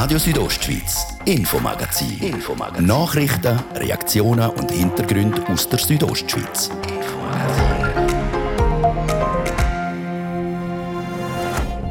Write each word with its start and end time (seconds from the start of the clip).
Radio 0.00 0.16
Südostschweiz, 0.16 1.08
Infomagazin. 1.24 2.20
Infomagazin. 2.20 2.86
Nachrichten, 2.86 3.58
Reaktionen 3.74 4.48
und 4.50 4.70
Hintergründe 4.70 5.44
aus 5.48 5.68
der 5.68 5.80
Südostschweiz. 5.80 6.70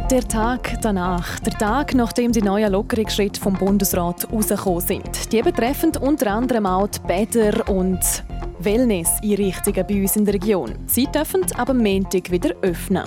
Der 0.10 0.26
Tag 0.26 0.78
danach, 0.82 1.38
der 1.42 1.52
Tag, 1.58 1.96
nachdem 1.96 2.32
die 2.32 2.42
neuen 2.42 2.72
Lockerungsschritte 2.72 3.42
vom 3.42 3.56
Bundesrat 3.56 4.32
rausgekommen 4.32 4.80
sind. 4.80 5.34
Die 5.34 5.42
betreffen 5.42 5.92
unter 6.00 6.32
anderem 6.32 6.66
auch 6.66 6.88
die 6.88 7.00
Bäder 7.06 7.68
und 7.68 8.00
Wellness-Einrichtungen 8.60 9.86
bei 9.86 10.02
uns 10.02 10.16
in 10.16 10.24
der 10.24 10.36
Region. 10.36 10.76
Sie 10.86 11.08
dürfen 11.08 11.46
aber 11.58 11.74
Montag 11.74 12.32
wieder 12.32 12.56
öffnen 12.62 13.04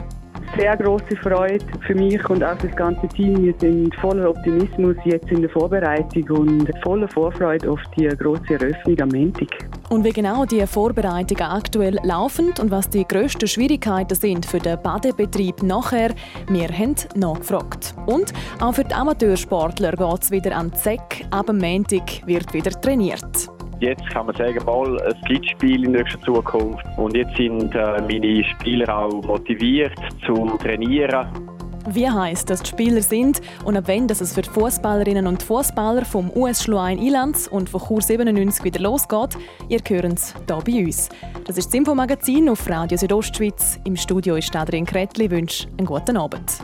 sehr 0.57 0.77
große 0.77 1.17
Freude 1.23 1.65
für 1.87 1.95
mich 1.95 2.29
und 2.29 2.43
auch 2.43 2.59
für 2.59 2.69
das 2.69 2.77
ganze 2.77 3.07
Team. 3.09 3.43
Wir 3.43 3.55
sind 3.59 3.95
voller 3.97 4.31
Optimismus 4.31 4.97
jetzt 5.05 5.31
in 5.31 5.43
der 5.43 5.51
Vorbereitung 5.51 6.29
und 6.31 6.71
voller 6.83 7.09
Vorfreude 7.09 7.71
auf 7.71 7.81
die 7.97 8.09
große 8.09 8.55
Eröffnung 8.55 9.01
am 9.01 9.09
Montag. 9.09 9.49
Und 9.91 10.05
wie 10.05 10.13
genau 10.13 10.45
die 10.45 10.67
Vorbereitungen 10.67 11.43
aktuell 11.43 11.99
laufen 12.05 12.53
und 12.61 12.71
was 12.71 12.89
die 12.89 13.07
grössten 13.07 13.49
Schwierigkeiten 13.49 14.15
sind 14.15 14.47
für 14.47 14.59
den 14.59 14.81
Badebetrieb 14.83 15.63
nachher, 15.63 16.11
wir 16.49 16.69
haben 16.69 16.97
nachgefragt. 17.17 17.95
Und 18.07 18.33
auch 18.61 18.73
für 18.73 18.85
die 18.85 18.95
Amateursportler 18.95 19.93
geht 19.93 20.23
es 20.23 20.31
wieder 20.31 20.57
an 20.57 20.71
die 20.71 20.79
Säcke. 20.79 21.25
Ab 21.31 21.47
dem 21.47 21.59
Montag 21.59 22.27
wird 22.27 22.53
wieder 22.55 22.71
trainiert. 22.71 23.51
Jetzt 23.81 24.07
kann 24.11 24.27
man 24.27 24.37
sagen, 24.37 24.63
mal, 24.67 24.97
es 25.07 25.17
gibt 25.27 25.63
in 25.63 25.93
nächster 25.93 26.21
Zukunft. 26.21 26.85
Und 26.99 27.17
jetzt 27.17 27.35
sind 27.37 27.75
äh, 27.75 28.01
meine 28.03 28.45
Spieler 28.45 28.95
auch 28.95 29.23
motiviert 29.23 29.99
zum 30.27 30.59
Trainieren. 30.59 31.27
Wie 31.89 32.09
heisst, 32.09 32.51
dass 32.51 32.63
die 32.63 32.69
Spieler 32.69 33.01
sind 33.01 33.41
und 33.65 33.77
ab 33.77 33.85
wann 33.87 34.07
dass 34.07 34.21
es 34.21 34.35
für 34.35 34.43
die 34.43 34.51
Fußballerinnen 34.51 35.27
und 35.27 35.43
Fußballer 35.43 36.05
vom 36.05 36.31
US 36.37 36.63
Schluein 36.63 36.99
Ilanz 36.99 37.47
und 37.47 37.71
von 37.71 37.81
Chur 37.81 38.03
97 38.03 38.63
wieder 38.65 38.81
losgeht, 38.81 39.39
ihr 39.71 39.81
hört 39.89 40.13
es 40.13 40.35
hier 40.47 40.59
bei 40.65 40.85
uns. 40.85 41.09
Das 41.47 41.57
ist 41.57 41.69
das 41.69 41.75
Infomagazin 41.75 42.51
auf 42.51 42.69
Radio 42.69 42.99
Südostschweiz. 42.99 43.81
Im 43.85 43.97
Studio 43.97 44.37
ist 44.37 44.55
Adrian 44.55 44.85
Kretli. 44.85 45.31
Wünsche 45.31 45.69
einen 45.79 45.87
guten 45.87 46.19
Abend. 46.19 46.61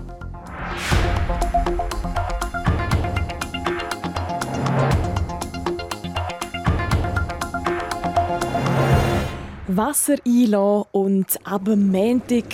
Wasser 9.69 10.17
einlassen 10.25 10.85
und 10.93 11.27
ab 11.45 11.67
Montag 11.67 12.45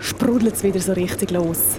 sprudelt 0.00 0.54
es 0.54 0.64
wieder 0.64 0.80
so 0.80 0.94
richtig 0.94 1.30
los. 1.30 1.76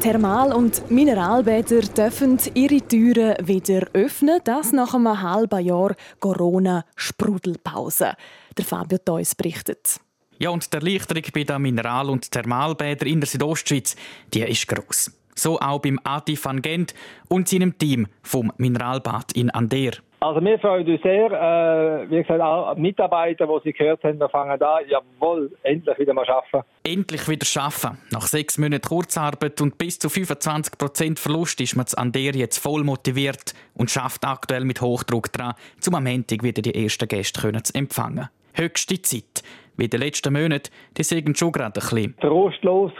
Thermal- 0.00 0.52
und 0.52 0.90
Mineralbäder 0.90 1.82
dürfen 1.82 2.38
ihre 2.54 2.80
Türen 2.80 3.36
wieder 3.46 3.86
öffnen, 3.92 4.40
das 4.44 4.72
nach 4.72 4.94
einem 4.94 5.22
halben 5.22 5.64
Jahr 5.64 5.94
Corona-Sprudelpause. 6.18 8.14
Der 8.56 8.64
Fabio 8.64 8.98
Theus 8.98 9.34
berichtet. 9.34 10.00
Ja, 10.38 10.50
und 10.50 10.72
der 10.72 10.80
Erleichterung 10.80 11.24
bei 11.34 11.44
den 11.44 11.62
Mineral- 11.62 12.10
und 12.10 12.30
Thermalbädern 12.30 13.08
in 13.08 13.20
der 13.20 13.28
Südostschweiz, 13.28 13.94
die 14.32 14.40
ist 14.40 14.66
gross. 14.66 15.12
So 15.36 15.60
auch 15.60 15.80
beim 15.80 16.00
Adi 16.02 16.38
van 16.42 16.62
Gent 16.62 16.94
und 17.28 17.48
seinem 17.48 17.76
Team 17.78 18.08
vom 18.22 18.52
Mineralbad 18.56 19.32
in 19.32 19.50
Ander. 19.50 19.92
Also 20.22 20.44
wir 20.44 20.58
freuen 20.58 20.86
uns 20.86 21.02
sehr. 21.02 21.32
Äh, 21.32 22.10
wie 22.10 22.22
gesagt, 22.22 22.42
auch 22.42 22.76
Mitarbeiter, 22.76 23.46
die 23.46 23.60
Sie 23.64 23.72
gehört 23.72 24.04
haben, 24.04 24.20
wir 24.20 24.28
fangen 24.28 24.60
an, 24.60 24.84
jawohl, 24.86 25.50
endlich 25.62 25.98
wieder 25.98 26.12
mal 26.12 26.28
arbeiten. 26.28 26.66
Endlich 26.84 27.26
wieder 27.26 27.46
arbeiten. 27.62 27.96
Nach 28.10 28.26
sechs 28.26 28.58
Monaten 28.58 28.86
Kurzarbeit 28.86 29.62
und 29.62 29.78
bis 29.78 29.98
zu 29.98 30.08
25% 30.08 31.18
Verlust 31.18 31.62
ist 31.62 31.74
man 31.74 31.86
an 31.96 32.12
der 32.12 32.32
jetzt 32.32 32.58
voll 32.58 32.84
motiviert 32.84 33.54
und 33.74 33.90
schafft 33.90 34.26
aktuell 34.26 34.66
mit 34.66 34.82
Hochdruck 34.82 35.32
dran, 35.32 35.54
zum 35.80 35.94
am 35.94 36.04
Montag 36.04 36.42
wieder 36.42 36.60
die 36.60 36.74
ersten 36.74 37.08
Gäste 37.08 37.40
können 37.40 37.64
zu 37.64 37.74
empfangen. 37.74 38.28
Höchste 38.52 39.00
Zeit. 39.00 39.42
Wie 39.78 39.84
in 39.84 39.90
den 39.90 40.00
letzten 40.00 40.34
Monaten, 40.34 40.70
die 40.98 41.02
sind 41.02 41.38
schon 41.38 41.52
gerade 41.52 41.68
ein 41.68 41.72
bisschen 41.72 42.14
trostlos 42.20 42.92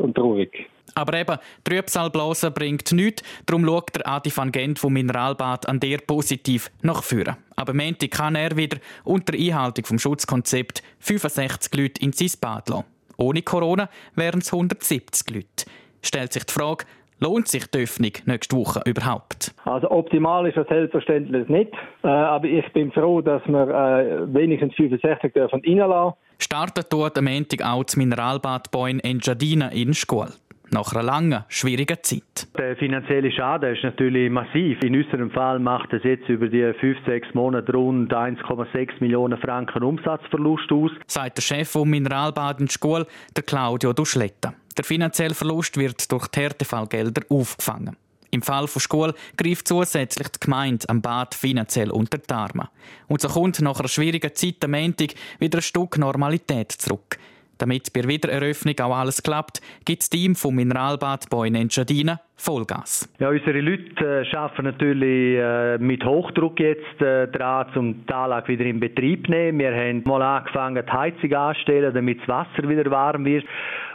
und 0.00 0.16
traurig. 0.16 0.68
Aber 0.94 1.18
eben, 1.18 1.38
Trübsalblasen 1.64 2.52
bringt 2.52 2.92
nichts, 2.92 3.22
darum 3.46 3.64
schaut 3.64 3.94
der 3.94 4.06
Adi 4.06 4.30
van 4.34 4.52
Gent 4.52 4.78
vom 4.78 4.92
Mineralbad 4.92 5.68
an 5.68 5.80
der 5.80 5.98
positiv 5.98 6.70
nach 6.82 7.02
vorne. 7.02 7.36
Aber 7.56 7.72
Menti 7.72 8.08
kann 8.08 8.36
er 8.36 8.56
wieder 8.56 8.78
unter 9.02 9.34
Einhaltung 9.34 9.84
vom 9.84 9.98
Schutzkonzept 9.98 10.82
65 11.00 11.74
Leute 11.74 12.02
in 12.02 12.12
sein 12.12 12.30
Bad 12.40 12.68
lassen. 12.68 12.84
Ohne 13.16 13.42
Corona 13.42 13.88
wären 14.14 14.40
es 14.40 14.52
170 14.52 15.34
Leute. 15.34 15.64
Stellt 16.02 16.32
sich 16.32 16.44
die 16.44 16.52
Frage, 16.52 16.84
Lohnt 17.20 17.48
sich 17.48 17.66
die 17.70 17.78
Öffnung 17.78 18.10
nächste 18.26 18.56
Woche 18.56 18.82
überhaupt? 18.84 19.54
Also 19.64 19.90
optimal 19.90 20.46
ist 20.48 20.56
das 20.56 20.66
selbstverständlich 20.68 21.48
nicht. 21.48 21.72
Äh, 22.02 22.08
aber 22.08 22.46
ich 22.46 22.70
bin 22.72 22.90
froh, 22.90 23.20
dass 23.20 23.40
wir 23.46 23.68
äh, 23.68 24.34
wenigstens 24.34 24.74
65 24.74 25.32
dürfen 25.32 25.62
reinlassen. 25.64 26.18
Startet 26.38 26.92
dort 26.92 27.16
am 27.16 27.24
Montag 27.24 27.64
auch 27.64 27.84
das 27.84 27.96
Mineralbad 27.96 28.70
Boin 28.72 28.98
Engiadina 29.00 29.68
in 29.68 29.94
Schkuhl 29.94 30.28
nach 30.70 30.92
einer 30.92 31.02
langen, 31.02 31.44
schwierigen 31.48 31.98
Zeit. 32.02 32.48
Der 32.58 32.76
finanzielle 32.76 33.30
Schaden 33.30 33.74
ist 33.74 33.84
natürlich 33.84 34.30
massiv. 34.30 34.82
In 34.82 34.96
unserem 34.96 35.30
Fall 35.30 35.58
macht 35.58 35.92
es 35.92 36.02
jetzt 36.04 36.28
über 36.28 36.48
die 36.48 36.72
fünf, 36.80 36.98
sechs 37.06 37.32
Monate 37.34 37.72
rund 37.72 38.12
1,6 38.12 39.00
Millionen 39.00 39.38
Franken 39.38 39.82
Umsatzverlust 39.82 40.70
aus. 40.72 40.90
Sagt 41.06 41.38
der 41.38 41.42
Chef 41.42 41.70
vom 41.70 41.88
Mineralbad 41.90 42.60
in 42.60 42.68
Schule, 42.68 43.06
der 43.36 43.42
Claudio 43.42 43.92
Duschletta. 43.92 44.54
Der 44.76 44.84
finanzielle 44.84 45.34
Verlust 45.34 45.76
wird 45.76 46.10
durch 46.10 46.26
die 46.28 46.40
Härtefallgelder 46.40 47.22
aufgefangen. 47.28 47.96
Im 48.34 48.42
Fall 48.42 48.66
von 48.66 48.80
Schule 48.80 49.14
greift 49.36 49.68
zusätzlich 49.68 50.26
die 50.26 50.40
Gemeinde 50.40 50.88
am 50.88 51.00
Bad 51.00 51.36
finanziell 51.36 51.92
unter 51.92 52.18
die 52.18 52.34
Arme. 52.34 52.68
Und 53.06 53.20
so 53.20 53.28
kommt 53.28 53.60
nach 53.60 53.78
einer 53.78 53.88
schwierigen 53.88 54.34
Zeit 54.34 54.64
am 54.64 54.72
Montag 54.72 55.14
wieder 55.38 55.58
ein 55.58 55.62
Stück 55.62 55.98
Normalität 55.98 56.72
zurück. 56.72 57.16
Damit 57.58 57.92
bei 57.92 58.00
der 58.00 58.10
Wiedereröffnung 58.10 58.78
auch 58.80 58.96
alles 58.96 59.22
klappt, 59.22 59.60
gibt 59.84 60.02
das 60.02 60.10
Team 60.10 60.34
vom 60.34 60.54
Mineralbad 60.56 61.30
Boin 61.30 61.54
Enschadina 61.54 62.20
Vollgas. 62.36 63.08
Ja, 63.20 63.30
unsere 63.30 63.60
Leute 63.60 64.24
äh, 64.24 64.36
arbeiten 64.36 64.64
natürlich 64.64 65.38
äh, 65.38 65.78
mit 65.78 66.04
Hochdruck 66.04 66.58
jetzt 66.58 67.00
äh, 67.00 67.28
dran, 67.28 67.66
um 67.76 68.06
die 68.06 68.12
Anlage 68.12 68.48
wieder 68.48 68.64
in 68.64 68.80
Betrieb 68.80 69.26
zu 69.26 69.32
nehmen. 69.32 69.60
Wir 69.60 69.74
haben 69.74 70.02
mal 70.04 70.20
angefangen, 70.20 70.84
die 70.84 70.92
Heizung 70.92 71.32
anzustellen, 71.32 71.94
damit 71.94 72.20
das 72.20 72.28
Wasser 72.28 72.68
wieder 72.68 72.90
warm 72.90 73.24
wird. 73.24 73.44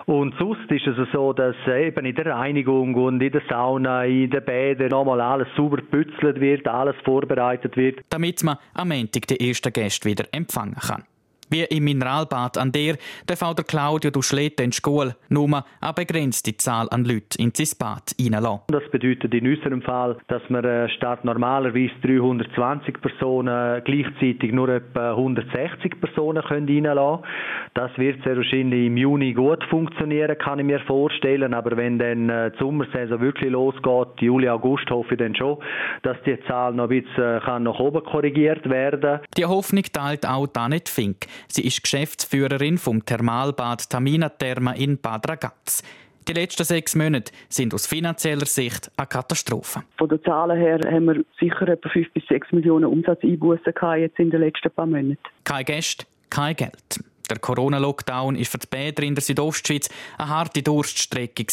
Und 0.05 0.33
sonst 0.39 0.71
ist 0.71 0.87
es 0.87 1.07
so, 1.13 1.33
dass 1.33 1.55
eben 1.67 2.03
in 2.03 2.15
der 2.15 2.25
Reinigung 2.27 2.95
und 2.95 3.21
in 3.21 3.31
der 3.31 3.43
Sauna, 3.47 4.05
in 4.05 4.31
den 4.31 4.43
Bädern 4.43 4.89
nochmal 4.89 5.21
alles 5.21 5.47
sauber 5.55 5.77
gebützelt 5.77 6.39
wird, 6.39 6.67
alles 6.67 6.95
vorbereitet 7.03 7.77
wird. 7.77 7.99
Damit 8.09 8.43
man 8.43 8.57
am 8.73 8.87
Montag 8.87 9.27
die 9.27 9.47
ersten 9.47 9.71
Gäste 9.71 10.09
wieder 10.09 10.25
empfangen 10.31 10.75
kann. 10.75 11.03
Wie 11.49 11.63
im 11.63 11.83
Mineralbad 11.83 12.57
an 12.57 12.71
der 12.71 12.97
darf 13.25 13.41
auch 13.41 13.55
der 13.55 13.65
Claudio 13.65 14.11
Duschlete 14.11 14.63
in 14.63 14.71
Schule 14.71 15.15
nur 15.29 15.63
eine 15.81 15.93
begrenzte 15.93 16.55
Zahl 16.57 16.87
an 16.91 17.05
Leuten 17.05 17.41
in 17.41 17.51
sein 17.55 17.67
Bad 17.79 18.15
reinlassen. 18.19 18.61
Das 18.67 18.83
bedeutet 18.91 19.33
in 19.33 19.47
unserem 19.47 19.81
Fall, 19.81 20.17
dass 20.27 20.41
wir 20.49 20.63
äh, 20.63 20.89
statt 20.89 21.25
normalerweise 21.25 21.93
320 22.03 23.01
Personen 23.01 23.83
gleichzeitig 23.83 24.51
nur 24.51 24.69
etwa 24.69 25.11
160 25.11 25.99
Personen 25.99 26.43
können 26.43 26.67
reinlassen 26.67 27.23
können. 27.23 27.69
Das 27.73 27.91
wird 27.97 28.23
sehr 28.23 28.35
wahrscheinlich 28.35 28.87
im 28.87 28.97
Juni 28.97 29.33
gut 29.33 29.63
funktionieren, 29.69 30.37
kann 30.37 30.59
ich 30.59 30.65
mir 30.65 30.79
vorstellen. 30.81 31.53
Aber 31.53 31.77
wenn 31.77 31.99
dann 31.99 32.29
äh, 32.29 32.51
die 32.51 32.57
Sommersaison 32.59 33.21
wirklich 33.21 33.51
losgeht, 33.51 34.21
Juli, 34.21 34.49
August, 34.49 34.89
hoffe 34.89 35.13
ich 35.13 35.19
dann 35.19 35.35
schon, 35.35 35.57
dass 36.03 36.17
die 36.25 36.37
Zahl 36.47 36.73
noch 36.73 36.89
ein 36.89 37.01
bisschen 37.01 37.41
äh, 37.41 37.59
nach 37.59 37.79
oben 37.79 38.03
korrigiert 38.03 38.69
werden 38.69 39.01
kann. 39.01 39.19
Die 39.37 39.45
Hoffnung 39.45 39.83
teilt 39.83 40.27
auch 40.27 40.47
Danet 40.47 40.89
Fink. 40.89 41.27
Sie 41.47 41.65
ist 41.65 41.83
Geschäftsführerin 41.83 42.77
vom 42.77 43.05
Thermalbad 43.05 43.89
Tamina 43.89 44.29
Therma 44.29 44.73
in 44.73 44.97
Bad 44.97 45.29
Ragaz. 45.29 45.83
Die 46.27 46.33
letzten 46.33 46.63
sechs 46.63 46.95
Monate 46.95 47.31
sind 47.47 47.73
aus 47.73 47.87
finanzieller 47.87 48.45
Sicht 48.45 48.91
eine 48.97 49.07
Katastrophe. 49.07 49.81
Von 49.97 50.09
den 50.09 50.21
Zahlen 50.23 50.57
her 50.57 50.79
haben 50.85 51.05
wir 51.05 51.25
sicher 51.39 51.67
etwa 51.67 51.89
5 51.89 52.13
bis 52.13 52.23
6 52.27 52.51
Millionen 52.51 52.85
Umsatzeinbußen 52.85 53.73
jetzt 53.97 54.19
in 54.19 54.29
den 54.29 54.41
letzten 54.41 54.69
paar 54.69 54.85
Monaten. 54.85 55.17
Kein 55.43 55.65
Gäste, 55.65 56.05
kein 56.29 56.55
Geld. 56.55 57.03
Der 57.29 57.39
Corona-Lockdown 57.39 58.37
war 58.37 58.45
für 58.45 58.57
die 58.57 58.67
Bäder 58.67 59.03
in 59.03 59.15
der 59.15 59.23
Südostschweiz 59.23 59.89
eine 60.17 60.29
harte 60.29 60.61
Durststrecke. 60.61 61.45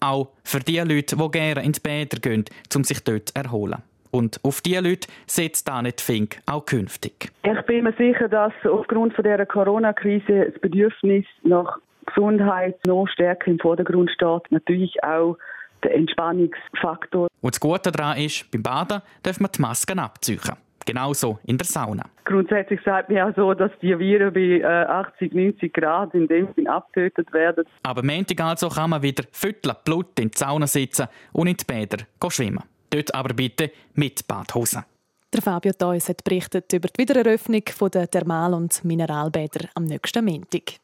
Auch 0.00 0.28
für 0.42 0.60
die 0.60 0.78
Leute, 0.78 1.16
die 1.16 1.30
gerne 1.30 1.62
in 1.62 1.72
die 1.72 1.80
Bäder 1.80 2.18
gehen, 2.18 2.44
um 2.74 2.84
sich 2.84 3.00
dort 3.00 3.28
zu 3.28 3.34
erholen. 3.34 3.82
Und 4.14 4.38
auf 4.44 4.60
diese 4.60 4.78
Leute 4.78 5.08
setzt 5.26 5.68
nicht 5.82 6.00
Fink 6.00 6.36
auch 6.46 6.64
künftig. 6.64 7.32
Ich 7.42 7.62
bin 7.62 7.82
mir 7.82 7.92
sicher, 7.98 8.28
dass 8.28 8.52
aufgrund 8.62 9.12
von 9.12 9.24
der 9.24 9.44
Corona-Krise 9.44 10.52
das 10.52 10.60
Bedürfnis 10.60 11.24
nach 11.42 11.78
Gesundheit 12.06 12.78
noch 12.86 13.08
stärker 13.08 13.50
im 13.50 13.58
Vordergrund 13.58 14.12
steht. 14.12 14.42
Natürlich 14.50 15.02
auch 15.02 15.36
der 15.82 15.96
Entspannungsfaktor. 15.96 17.26
Und 17.40 17.54
das 17.54 17.58
Gute 17.58 17.90
daran 17.90 18.18
ist, 18.18 18.48
beim 18.52 18.62
Baden 18.62 19.02
darf 19.24 19.40
man 19.40 19.50
die 19.52 19.60
Masken 19.60 19.98
abziehen. 19.98 20.38
Genauso 20.86 21.40
in 21.44 21.58
der 21.58 21.66
Sauna. 21.66 22.04
Grundsätzlich 22.24 22.80
sagt 22.84 23.08
man 23.08 23.18
ja 23.18 23.32
so, 23.32 23.52
dass 23.54 23.72
die 23.82 23.98
Viren 23.98 24.32
bei 24.32 24.64
80, 24.64 25.32
90 25.32 25.72
Grad 25.72 26.14
in 26.14 26.28
dem 26.28 26.46
Sinn 26.54 26.68
abgetötet 26.68 27.32
werden. 27.32 27.64
Aber 27.82 28.04
Montag 28.04 28.40
also 28.40 28.68
kann 28.68 28.90
man 28.90 29.02
wieder 29.02 29.24
Viertel 29.32 29.74
Blut 29.84 30.20
in 30.20 30.30
die 30.30 30.38
Sauna 30.38 30.68
sitzen 30.68 31.08
und 31.32 31.48
in 31.48 31.56
die 31.56 31.64
Bäder 31.64 32.04
schwimmen. 32.28 32.62
Dort 32.94 33.14
aber 33.14 33.34
bitte 33.34 33.70
mit 33.94 34.26
Badhosen. 34.26 34.84
Der 35.32 35.42
Fabio 35.42 35.72
Theus 35.72 36.08
hat 36.08 36.22
berichtet 36.22 36.72
über 36.72 36.88
die 36.88 37.02
Wiedereröffnung 37.02 37.62
der 37.92 38.08
Thermal- 38.08 38.54
und 38.54 38.84
Mineralbäder 38.84 39.68
am 39.74 39.84
nächsten 39.84 40.24
Montag. 40.24 40.78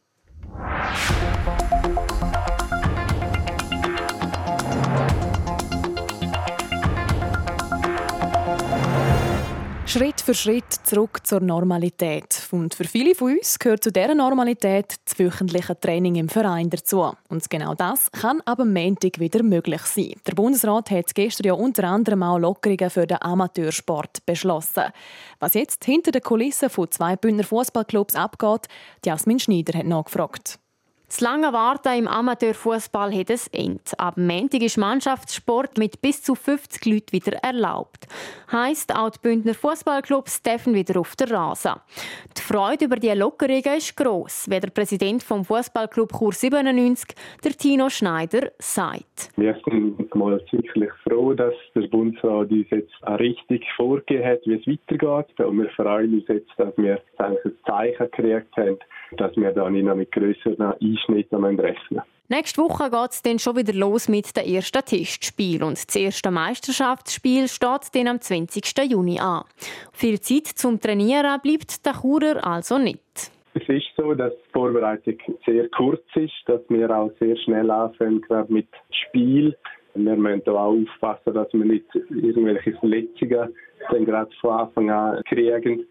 Schritt 9.90 10.20
für 10.20 10.34
Schritt 10.34 10.72
zurück 10.84 11.26
zur 11.26 11.40
Normalität. 11.40 12.46
Und 12.52 12.74
für 12.76 12.84
viele 12.84 13.12
von 13.16 13.32
uns 13.32 13.58
gehört 13.58 13.82
zu 13.82 13.90
dieser 13.90 14.14
Normalität 14.14 14.94
das 15.04 15.18
wöchentliche 15.18 15.80
Training 15.80 16.14
im 16.14 16.28
Verein 16.28 16.70
dazu. 16.70 17.12
Und 17.28 17.50
genau 17.50 17.74
das 17.74 18.08
kann 18.12 18.40
ab 18.42 18.58
dem 18.58 18.72
Montag 18.72 19.18
wieder 19.18 19.42
möglich 19.42 19.80
sein. 19.82 20.12
Der 20.28 20.34
Bundesrat 20.34 20.92
hat 20.92 21.12
gestern 21.12 21.48
ja 21.48 21.54
unter 21.54 21.82
anderem 21.82 22.22
auch 22.22 22.38
Lockerungen 22.38 22.88
für 22.88 23.08
den 23.08 23.20
Amateursport 23.20 24.24
beschlossen. 24.26 24.84
Was 25.40 25.54
jetzt 25.54 25.84
hinter 25.84 26.12
den 26.12 26.22
Kulissen 26.22 26.70
von 26.70 26.88
zwei 26.88 27.16
Bündner 27.16 27.42
Fußballclubs 27.42 28.14
abgeht, 28.14 28.68
Jasmin 29.04 29.40
Schneider 29.40 29.76
hat 29.76 29.86
nachgefragt. 29.86 30.60
Das 31.10 31.20
lange 31.20 31.52
Warten 31.52 31.98
im 31.98 32.06
Amateurfußball 32.06 33.12
hat 33.12 33.30
ein 33.32 33.40
Ende. 33.50 33.80
Ab 33.98 34.16
Montag 34.16 34.62
ist 34.62 34.78
Mannschaftssport 34.78 35.76
mit 35.76 36.00
bis 36.00 36.22
zu 36.22 36.36
50 36.36 36.86
Leuten 36.86 37.12
wieder 37.12 37.36
erlaubt. 37.42 38.06
Heißt, 38.52 38.94
auch 38.94 39.10
die 39.10 39.18
Bündner 39.20 39.54
Fußballclubs 39.54 40.44
dürfen 40.44 40.72
wieder 40.72 41.00
auf 41.00 41.16
der 41.16 41.32
Rasen. 41.32 41.80
Die 42.38 42.40
Freude 42.40 42.84
über 42.84 42.94
diese 42.94 43.14
Lockerungen 43.14 43.76
ist 43.76 43.96
gross, 43.96 44.46
wie 44.48 44.60
der 44.60 44.70
Präsident 44.70 45.24
vom 45.24 45.44
Fußballclub 45.44 46.16
Chur 46.16 46.32
97, 46.32 47.16
der 47.42 47.52
Tino 47.54 47.88
Schneider, 47.90 48.52
sagt. 48.60 49.32
Wir 49.36 49.60
sind 49.64 50.14
mal 50.14 50.40
sicherlich 50.48 50.92
froh, 51.02 51.34
dass 51.34 51.54
der 51.74 51.88
Bundesrat 51.88 52.52
uns 52.52 52.70
jetzt 52.70 52.94
richtig 53.18 53.66
vorgegeben 53.76 54.24
hat, 54.24 54.42
wie 54.44 54.54
es 54.54 54.64
weitergeht. 54.64 55.40
Und 55.40 55.58
wir 55.58 55.70
freuen 55.70 56.20
uns 56.20 56.28
jetzt, 56.28 56.52
dass 56.56 56.72
wir 56.76 57.02
ein 57.18 57.36
Zeichen 57.66 58.10
gekriegt 58.12 58.56
haben, 58.56 58.78
dass 59.16 59.36
wir 59.36 59.52
da 59.52 59.68
nicht 59.68 59.84
noch 59.84 59.96
mit 59.96 60.12
grösseren 60.12 60.72
Einschnitten 60.80 61.44
rechnen 61.44 62.02
Nächste 62.32 62.62
Woche 62.62 62.90
geht 62.90 63.10
es 63.10 63.22
dann 63.22 63.40
schon 63.40 63.56
wieder 63.56 63.72
los 63.72 64.08
mit 64.08 64.36
dem 64.36 64.54
ersten 64.54 64.84
Testspiel 64.84 65.64
und 65.64 65.72
das 65.84 65.96
erste 65.96 66.30
Meisterschaftsspiel 66.30 67.48
steht 67.48 67.92
dann 67.92 68.06
am 68.06 68.20
20. 68.20 68.62
Juni 68.88 69.18
an. 69.18 69.42
Viel 69.92 70.20
Zeit 70.20 70.46
zum 70.46 70.78
Trainieren 70.78 71.40
bleibt 71.42 71.84
der 71.84 71.92
Churer 71.92 72.46
also 72.46 72.78
nicht. 72.78 73.32
Es 73.54 73.68
ist 73.68 73.86
so, 73.96 74.14
dass 74.14 74.32
die 74.32 74.52
Vorbereitung 74.52 75.16
sehr 75.44 75.68
kurz 75.70 76.04
ist, 76.14 76.32
dass 76.46 76.60
wir 76.68 76.88
auch 76.96 77.10
sehr 77.18 77.36
schnell 77.38 77.68
anfangen, 77.68 78.20
gerade 78.20 78.52
mit 78.52 78.68
Spiel. 78.92 79.56
Wir 79.94 80.16
müssen 80.16 80.48
auch 80.50 80.76
aufpassen, 80.76 81.34
dass 81.34 81.52
wir 81.52 81.64
nicht 81.64 81.86
irgendwelche 81.94 82.74
Verletzungen 82.74 83.52
dann 83.90 84.04
gerade 84.04 84.30
von 84.40 84.50
Anfang 84.52 84.90
an 84.90 85.20
kriegen. 85.24 85.84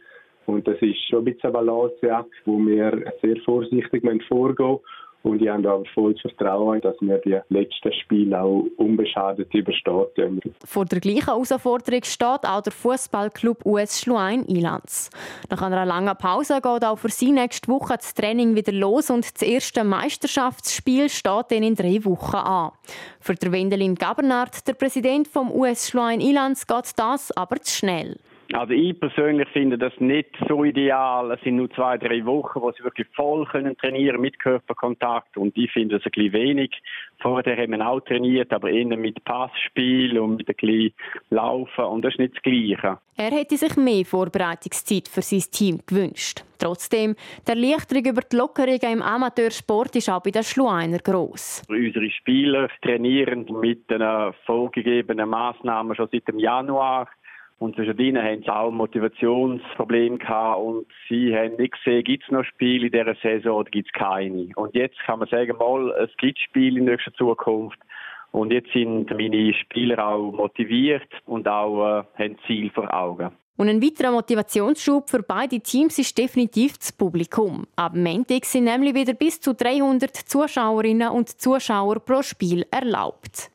Und 0.50 0.68
das 0.68 0.82
ist 0.82 0.98
schon 1.10 1.20
ein 1.20 1.26
bisschen 1.26 1.54
eine 1.56 1.66
Balanceakt, 1.66 2.32
wo 2.46 2.58
wir 2.60 3.14
sehr 3.22 3.38
vorsichtig 3.46 4.04
vorgehen 4.28 4.80
und 5.22 5.42
ich 5.42 5.50
habe 5.50 5.70
aber 5.70 5.84
volles 5.94 6.22
Vertrauen, 6.22 6.80
dass 6.82 6.96
wir 7.02 7.18
die 7.18 7.38
letzten 7.50 7.92
Spiele 7.92 8.42
auch 8.42 8.66
unbeschadet 8.78 9.54
überstehen. 9.54 10.42
Vor 10.64 10.86
der 10.86 11.02
gleichen 11.02 11.26
Herausforderung 11.26 12.04
steht 12.04 12.46
auch 12.46 12.62
der 12.62 12.72
Fußballclub 12.72 13.66
US 13.66 14.00
Schluein 14.00 14.46
Ilanz. 14.46 15.10
Nach 15.50 15.62
einer 15.62 15.86
langen 15.86 16.16
Pause 16.16 16.62
geht 16.62 16.86
auch 16.86 16.98
für 16.98 17.10
sie 17.10 17.32
nächste 17.32 17.68
Woche 17.68 17.96
das 17.98 18.14
Training 18.14 18.56
wieder 18.56 18.72
los 18.72 19.10
und 19.10 19.26
das 19.34 19.42
erste 19.42 19.84
Meisterschaftsspiel 19.84 21.10
steht 21.10 21.46
dann 21.50 21.64
in 21.64 21.76
drei 21.76 22.04
Wochen 22.06 22.38
an. 22.38 22.72
Für 23.20 23.36
Wendelin 23.40 23.96
Gabernard, 23.96 24.66
der 24.68 24.74
Präsident 24.74 25.28
vom 25.28 25.52
US 25.52 25.90
Schluein 25.90 26.22
Ilanz, 26.22 26.66
geht 26.66 26.94
das 26.96 27.32
aber 27.36 27.58
zu 27.62 27.76
schnell. 27.76 28.18
Also 28.54 28.74
ich 28.74 29.00
persönlich 29.00 29.48
finde 29.50 29.78
das 29.78 29.94
nicht 30.00 30.30
so 30.48 30.64
ideal. 30.64 31.32
Es 31.32 31.42
sind 31.42 31.58
nur 31.58 31.70
zwei, 31.72 32.00
drei 32.00 32.26
Wochen, 32.26 32.62
wo 32.62 32.72
sie 32.72 32.84
wirklich 32.84 33.08
voll 33.16 33.46
können 33.46 33.78
trainieren 33.78 34.22
mit 34.22 34.40
Körperkontakt 34.40 35.38
und 35.38 35.56
ich 35.56 35.72
finde 35.72 35.98
das 35.98 36.06
ein 36.06 36.12
bisschen 36.12 36.34
wenig. 36.34 36.72
Vorher 37.22 37.56
haben 37.56 37.72
wir 37.72 37.88
auch 37.88 38.00
trainiert, 38.00 38.52
aber 38.52 38.72
eher 38.72 38.98
mit 38.98 39.24
Passspiel 39.24 40.18
und 40.18 40.38
mit 40.38 40.50
ein 40.50 40.56
bisschen 40.56 40.94
Laufen 41.30 41.86
und 41.86 42.02
das 42.04 42.14
ist 42.14 42.20
nicht 42.20 42.36
das 42.36 42.42
Gleiche. 42.42 42.98
Er 43.18 43.32
hätte 43.32 43.56
sich 43.58 43.76
mehr 43.76 44.06
Vorbereitungszeit 44.06 45.08
für 45.08 45.22
sein 45.22 45.44
Team 45.52 45.80
gewünscht. 45.86 46.44
Trotzdem, 46.58 47.16
der 47.48 47.56
Erleichterung 47.56 48.06
über 48.06 48.22
die 48.22 48.36
Lockerungen 48.36 48.94
im 48.94 49.02
Amateursport 49.02 49.96
ist 49.96 50.10
auch 50.10 50.24
bei 50.24 50.32
den 50.32 50.44
Schlueiner 50.44 51.00
gross. 51.00 51.64
Unsere 51.70 52.10
Spieler 52.10 52.68
trainieren 52.82 53.46
mit 53.62 53.90
den 53.90 54.02
vorgegebenen 54.46 55.30
Massnahmen 55.30 55.96
schon 55.96 56.10
seit 56.12 56.28
dem 56.28 56.40
Januar. 56.40 57.08
Und 57.60 57.76
zwischen 57.76 57.98
ihnen 58.00 58.24
haben 58.24 58.42
sie 58.42 58.50
auch 58.50 58.72
Motivationsprobleme 58.72 60.18
gehabt 60.18 60.60
und 60.60 60.88
sie 61.10 61.36
haben 61.36 61.58
nicht 61.58 61.74
gesehen, 61.74 62.06
gibt 62.06 62.24
es 62.24 62.32
noch 62.32 62.46
Spiele 62.46 62.88
in 62.88 62.92
dieser 62.94 63.16
Saison 63.22 63.58
oder 63.58 63.70
gibt 63.70 63.90
es 63.90 64.00
keine. 64.00 64.48
Und 64.56 64.74
jetzt 64.74 64.98
kann 65.06 65.20
man 65.20 65.28
sagen, 65.28 65.58
mal, 65.58 65.92
es 66.02 66.16
gibt 66.18 66.40
Spiele 66.40 66.80
in 66.80 66.86
nächster 66.86 67.14
Zukunft. 67.14 67.78
Und 68.32 68.54
jetzt 68.54 68.72
sind 68.72 69.10
meine 69.10 69.54
Spieler 69.54 70.08
auch 70.08 70.32
motiviert 70.32 71.10
und 71.26 71.48
auch 71.48 72.00
äh, 72.00 72.04
haben 72.18 72.38
Ziel 72.48 72.70
vor 72.70 72.94
Augen. 72.94 73.32
Und 73.58 73.68
ein 73.68 73.82
weiterer 73.82 74.12
Motivationsschub 74.12 75.10
für 75.10 75.22
beide 75.22 75.60
Teams 75.60 76.00
ist 76.00 76.18
definitiv 76.18 76.78
das 76.78 76.94
Publikum. 76.94 77.66
Ab 77.76 77.94
Montag 77.94 78.46
sind 78.46 78.66
nämlich 78.66 78.94
wieder 78.94 79.14
bis 79.14 79.42
zu 79.42 79.54
300 79.54 80.16
Zuschauerinnen 80.16 81.10
und 81.10 81.28
Zuschauer 81.28 82.00
pro 82.00 82.22
Spiel 82.22 82.66
erlaubt. 82.72 83.52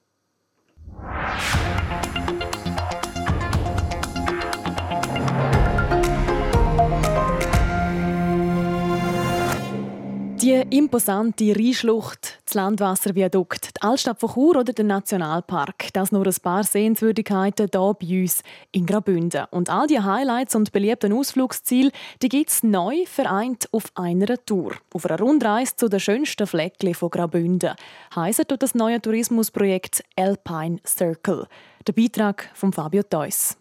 Die 10.45 10.63
imposante 10.77 11.57
Rheinschlucht, 11.57 12.39
das 12.45 12.53
Landwasserviadukt, 12.53 13.79
die 13.79 13.83
Altstadt 13.83 14.21
von 14.21 14.29
Chur 14.35 14.57
oder 14.57 14.75
der 14.75 14.85
Nationalpark, 14.85 15.91
das 15.95 16.13
nur 16.13 16.27
ein 16.27 16.37
paar 16.43 16.63
Sehenswürdigkeiten 16.65 17.71
hier 17.73 17.95
bei 17.95 18.21
uns 18.21 18.43
in 18.71 18.85
Graubünden. 18.85 19.47
Und 19.53 19.71
all 19.71 19.87
die 19.87 20.01
Highlights 20.01 20.55
und 20.55 20.71
beliebten 20.71 21.15
Ausflugsziele, 21.15 21.93
die 22.21 22.29
gibt 22.29 22.51
es 22.51 22.63
neu 22.63 23.07
vereint 23.07 23.71
auf 23.73 23.85
einer 23.95 24.37
Tour. 24.45 24.75
Auf 24.93 25.07
einer 25.07 25.19
Rundreise 25.19 25.77
zu 25.77 25.89
den 25.89 25.99
schönsten 25.99 26.47
Flecken 26.47 26.93
von 26.93 27.09
Graubünden. 27.09 27.75
Heisst 28.15 28.45
das 28.47 28.75
neue 28.75 29.01
Tourismusprojekt 29.01 30.05
Alpine 30.15 30.79
Circle. 30.87 31.47
Der 31.87 31.95
Beitrag 31.95 32.51
von 32.53 32.71
Fabio 32.71 33.03
Theus. 33.03 33.57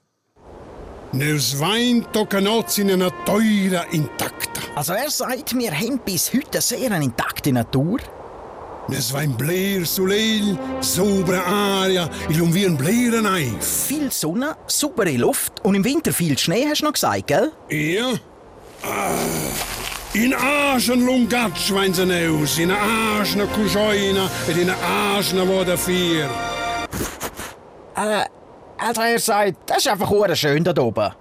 Nel 1.14 1.40
Wein 1.60 2.06
toccanozzi 2.12 2.82
in 2.82 2.92
einer 2.92 3.12
teura 3.24 3.84
intacta. 3.84 4.53
Also 4.76 4.94
er 4.94 5.12
sagt, 5.12 5.56
wir 5.56 5.72
haben 5.72 6.00
bis 6.00 6.34
heute 6.34 6.60
sehr 6.60 6.92
eine 6.92 7.06
intakte 7.06 7.52
Natur. 7.52 8.00
Es 8.92 9.14
Wein 9.14 9.38
bler 9.38 9.86
Soleil, 9.86 10.58
saubere 10.82 11.46
Aria, 11.46 12.10
il 12.28 12.42
un 12.42 12.52
vien 12.52 12.76
bleren 12.76 13.28
ei. 13.28 13.54
Viel 13.62 14.12
Sonne, 14.12 14.56
saubere 14.68 15.16
Luft 15.16 15.64
und 15.64 15.76
im 15.76 15.84
Winter 15.84 16.12
viel 16.12 16.38
Schnee, 16.38 16.66
hast 16.68 16.82
du 16.82 16.86
noch 16.86 16.94
gesagt, 16.94 17.28
gell? 17.28 17.52
Ja. 17.70 18.14
Ah. 18.82 19.14
In 20.14 20.34
Aschen 20.34 21.06
lungatsch 21.06 21.72
wein 21.72 21.94
sie 21.94 22.06
neus, 22.06 22.58
in 22.58 22.72
Aschen 22.72 23.48
Kujoina 23.54 24.30
und 24.48 24.58
in 24.58 24.70
Aschen 24.70 25.48
wo 25.48 25.64
der 25.64 25.78
vier. 25.78 26.30
Äh, 27.96 28.26
also 28.78 29.02
er 29.02 29.20
sagt, 29.20 29.70
das 29.70 29.78
ist 29.78 29.88
einfach 29.88 30.36
schön 30.36 30.64
da 30.64 30.76
oben. 30.82 31.14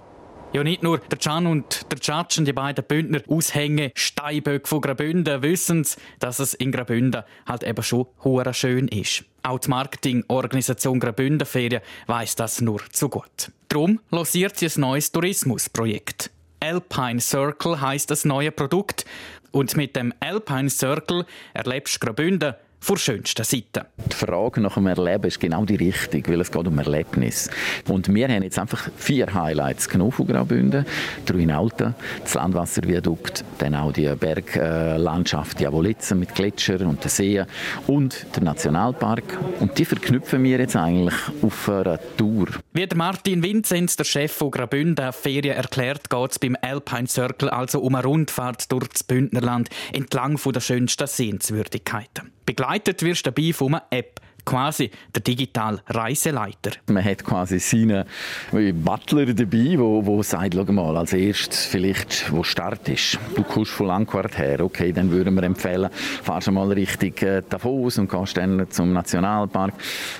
Ja, 0.53 0.63
nicht 0.63 0.83
nur 0.83 0.99
der 0.99 1.17
Can 1.17 1.47
und 1.47 1.91
der 1.91 1.97
Tschatschen, 1.97 2.45
die 2.45 2.53
beiden 2.53 2.85
Bündner 2.85 3.21
Aushänge 3.27 3.91
Steinböcke 3.95 4.67
von 4.67 4.81
Graubünden, 4.81 5.41
wissen, 5.41 5.83
dass 6.19 6.37
es 6.37 6.53
in 6.53 6.71
Graubünden 6.71 7.23
halt 7.47 7.63
eben 7.63 7.81
schon 7.81 8.05
hure 8.23 8.53
schön 8.53 8.87
ist. 8.87 9.25
Auch 9.41 9.57
die 9.57 9.71
Marketingorganisation 9.71 10.99
Graubünden 10.99 11.47
Ferien 11.47 11.81
weiss 12.05 12.35
das 12.35 12.61
nur 12.61 12.81
zu 12.91 13.09
gut. 13.09 13.51
Darum 13.67 13.99
lanciert 14.11 14.55
sie 14.55 14.67
ein 14.67 14.79
neues 14.79 15.11
Tourismusprojekt. 15.11 16.29
Alpine 16.59 17.19
Circle 17.19 17.81
heißt 17.81 18.11
das 18.11 18.23
neue 18.23 18.51
Produkt. 18.51 19.05
Und 19.49 19.75
mit 19.75 19.95
dem 19.95 20.13
Alpine 20.19 20.69
Circle 20.69 21.25
erlebst 21.55 21.95
du 21.95 22.05
Graubünden 22.05 22.53
von 22.83 22.97
schönsten 22.97 23.45
Seiten. 23.45 23.87
Die 24.11 24.15
Frage 24.15 24.59
nach 24.59 24.73
dem 24.73 24.87
Erleben 24.87 25.23
ist 25.23 25.39
genau 25.39 25.63
die 25.63 25.77
richtige, 25.77 26.33
weil 26.33 26.41
es 26.41 26.51
geht 26.51 26.67
um 26.67 26.77
Erlebnis. 26.77 27.49
Und 27.87 28.13
wir 28.13 28.27
haben 28.27 28.43
jetzt 28.43 28.59
einfach 28.59 28.89
vier 28.97 29.33
Highlights 29.33 29.87
genommen 29.87 30.11
von 30.11 30.27
Graubünden. 30.27 30.85
Die 31.25 31.31
Ruinalta, 31.31 31.93
das 32.21 32.33
Landwasserviadukt, 32.33 33.45
dann 33.59 33.75
auch 33.75 33.93
die 33.93 34.13
Berglandschaft 34.13 35.61
Javolitzen 35.61 36.19
mit 36.19 36.35
Gletschern 36.35 36.87
und 36.87 37.01
den 37.01 37.09
Seen 37.09 37.45
und 37.87 38.25
der 38.35 38.43
Nationalpark. 38.43 39.39
Und 39.61 39.77
die 39.77 39.85
verknüpfen 39.85 40.43
wir 40.43 40.59
jetzt 40.59 40.75
eigentlich 40.75 41.15
auf 41.41 41.69
einer 41.69 41.99
Tour. 42.17 42.47
Wie 42.73 42.85
der 42.85 42.97
Martin 42.97 43.41
Vinzenz, 43.41 43.95
der 43.95 44.03
Chef 44.03 44.33
von 44.33 44.51
Graubünden 44.51 45.13
Ferien 45.13 45.55
erklärt, 45.55 46.09
geht 46.09 46.31
es 46.31 46.37
beim 46.37 46.57
Alpine 46.61 47.07
Circle 47.07 47.49
also 47.49 47.79
um 47.79 47.95
eine 47.95 48.05
Rundfahrt 48.05 48.69
durch 48.73 48.89
das 48.89 49.03
Bündnerland 49.03 49.69
entlang 49.93 50.37
der 50.53 50.59
schönsten 50.59 51.07
Sehenswürdigkeiten. 51.07 52.33
Begleitet 52.45 53.01
wirst 53.03 53.25
du 53.25 53.31
dabei 53.31 53.53
von 53.53 53.75
einer 53.75 53.85
App, 53.89 54.19
quasi 54.45 54.89
der 55.13 55.21
digitale 55.21 55.79
Reiseleiter. 55.87 56.71
Man 56.87 57.03
hat 57.03 57.23
quasi 57.23 57.59
seinen 57.59 58.05
Butler 58.51 59.33
dabei, 59.33 59.75
wo, 59.77 60.05
wo 60.05 60.23
sagt, 60.23 60.55
schau 60.55 60.71
mal, 60.71 60.97
als 60.97 61.13
erstes 61.13 61.65
vielleicht, 61.65 62.31
wo 62.31 62.43
Start 62.43 62.87
ist. 62.89 63.17
Du 63.35 63.43
kommst 63.43 63.71
von 63.71 63.87
Langquart 63.87 64.37
her, 64.37 64.61
okay, 64.61 64.91
dann 64.91 65.11
würden 65.11 65.33
wir 65.35 65.43
empfehlen, 65.43 65.89
fahrst 65.93 66.51
mal 66.51 66.71
Richtung 66.71 67.15
äh, 67.27 67.41
Davos 67.47 67.97
und 67.97 68.09
gehst 68.09 68.37
dann 68.37 68.67
zum 68.69 68.93
Nationalpark. 68.93 69.73